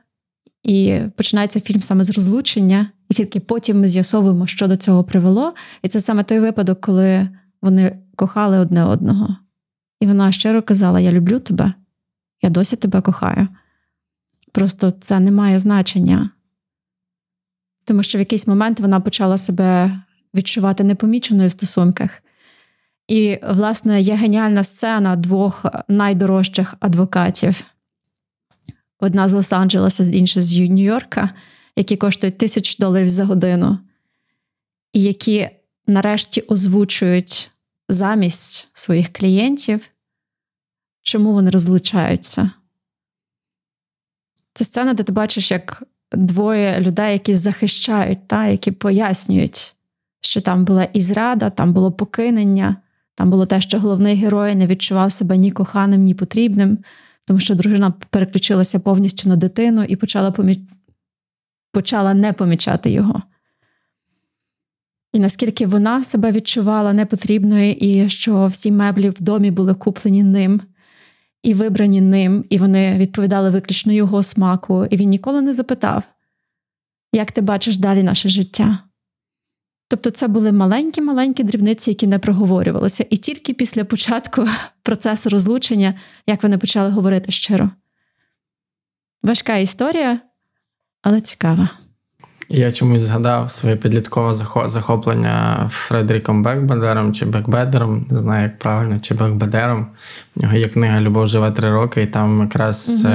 [0.64, 2.90] і починається фільм саме з розлучення.
[3.10, 5.54] І тільки потім ми з'ясовуємо, що до цього привело.
[5.82, 7.30] І це саме той випадок, коли
[7.62, 9.36] вони кохали одне одного.
[10.00, 11.74] І вона щиро казала: Я люблю тебе,
[12.42, 13.48] я досі тебе кохаю.
[14.56, 16.30] Просто це не має значення.
[17.86, 20.00] Тому що в якийсь момент вона почала себе
[20.34, 22.24] відчувати непоміченою в стосунках.
[23.08, 27.64] І, власне, є геніальна сцена двох найдорожчих адвокатів:
[29.00, 31.30] одна з Лос-Анджелеса, інша з Нью-Йорка–
[31.76, 33.80] які коштують тисячу доларів за годину,
[34.94, 35.50] і які
[35.88, 37.52] нарешті озвучують
[37.90, 39.82] замість своїх клієнтів,
[41.02, 42.52] чому вони розлучаються.
[44.56, 49.76] Це сцена, де ти бачиш, як двоє людей, які захищають, та, які пояснюють,
[50.22, 52.76] що там була і зрада, там було покинення,
[53.16, 56.78] там було те, що головний герой не відчував себе ні коханим, ні потрібним,
[57.26, 60.34] тому що дружина переключилася повністю на дитину і почала
[61.72, 63.22] почала не помічати його.
[65.14, 70.62] І наскільки вона себе відчувала непотрібною, і що всі меблі в домі були куплені ним
[71.46, 76.04] і вибрані ним, і вони відповідали виключно його смаку, і він ніколи не запитав,
[77.14, 78.80] як ти бачиш далі наше життя.
[79.88, 83.06] Тобто це були маленькі-маленькі дрібниці, які не проговорювалися.
[83.10, 84.48] І тільки після початку
[84.84, 87.70] процесу розлучення, як вони почали говорити щиро.
[89.24, 90.20] Важка історія,
[91.02, 91.70] але цікава.
[92.50, 94.34] Я чомусь згадав своє підліткове
[94.66, 99.88] захоплення Фредеріком Бекбедером чи Бекбедером, не знаю, як правильно, чи Бекбедером.
[100.36, 103.14] У нього є книга Любов живе три роки, і там якраз угу.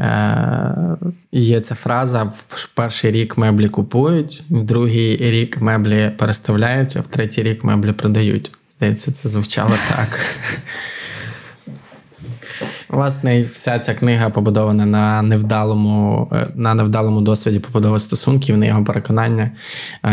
[0.00, 0.96] Е,
[1.32, 2.32] Є ця фраза:
[2.74, 8.50] перший рік меблі купують, в другий рік меблі переставляють, а в третій рік меблі продають.
[8.70, 10.20] Здається, це звучало так.
[12.88, 18.84] Власне, вся ця книга побудована на невдалому е, на невдалому досвіді побудови стосунків, на його
[18.84, 19.50] переконання.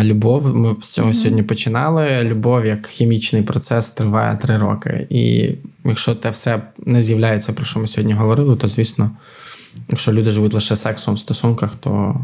[0.04, 0.56] Любов.
[0.56, 1.14] Ми з цього mm-hmm.
[1.14, 2.24] сьогодні починали.
[2.24, 5.08] Любов як хімічний процес триває три роки.
[5.10, 5.52] І
[5.86, 9.12] якщо те все не з'являється, про що ми сьогодні говорили, то звісно,
[9.90, 12.16] якщо люди живуть лише сексом в стосунках, то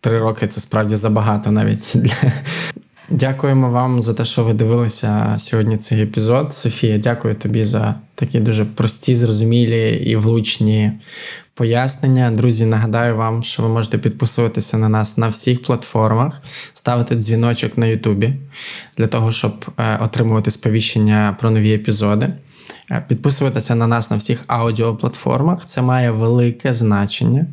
[0.00, 2.32] три роки це справді забагато навіть для.
[3.10, 6.54] Дякуємо вам за те, що ви дивилися сьогодні цей епізод.
[6.54, 10.92] Софія, дякую тобі за такі дуже прості, зрозумілі і влучні
[11.54, 12.30] пояснення.
[12.30, 16.42] Друзі, нагадаю вам, що ви можете підписуватися на нас на всіх платформах,
[16.72, 18.34] ставити дзвіночок на Ютубі
[18.98, 22.34] для того, щоб е, отримувати сповіщення про нові епізоди.
[22.90, 25.66] Е, підписуватися на нас на всіх аудіоплатформах.
[25.66, 27.46] Це має велике значення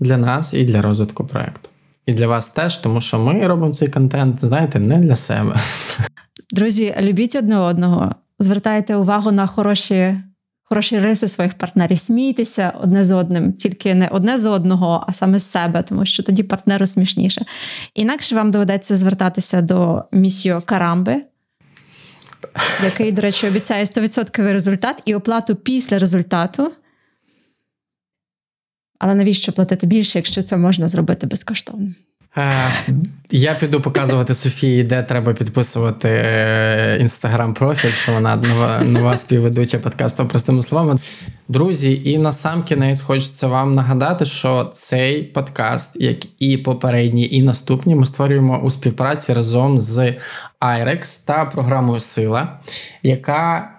[0.00, 1.68] для нас і для розвитку проекту.
[2.08, 5.56] І для вас теж, тому що ми робимо цей контент, знаєте, не для себе.
[6.50, 10.16] Друзі, любіть одне одного, звертайте увагу на хороші
[10.64, 11.98] хороші риси своїх партнерів.
[11.98, 16.22] Смійтеся одне з одним, тільки не одне з одного, а саме з себе, тому що
[16.22, 17.44] тоді партнеру смішніше.
[17.94, 21.22] Інакше вам доведеться звертатися до місіо Карамби,
[22.84, 26.72] який, до речі, обіцяє 100% результат і оплату після результату.
[28.98, 31.88] Але навіщо платити більше, якщо це можна зробити безкоштовно?
[32.36, 32.72] Е,
[33.30, 36.08] я піду показувати Софії, де треба підписувати
[37.00, 40.98] інстаграм-профіль, що вона нова нова співведуча подкасту простими словами.
[41.48, 47.42] Друзі, і на сам кінець хочеться вам нагадати, що цей подкаст, як і попередній, і
[47.42, 50.14] наступні, ми створюємо у співпраці разом з
[50.60, 52.58] IREX та програмою Сила,
[53.02, 53.70] яка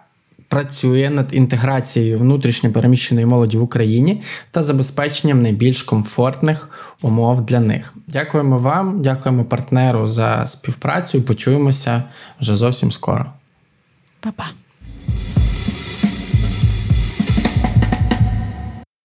[0.49, 4.21] працює над інтеграцією внутрішньопереміщеної молоді в Україні
[4.51, 6.69] та забезпеченням найбільш комфортних
[7.01, 7.93] умов для них.
[8.07, 12.03] Дякуємо вам, дякуємо партнеру за співпрацю почуємося
[12.39, 13.25] вже зовсім скоро.
[14.19, 14.45] Па-па.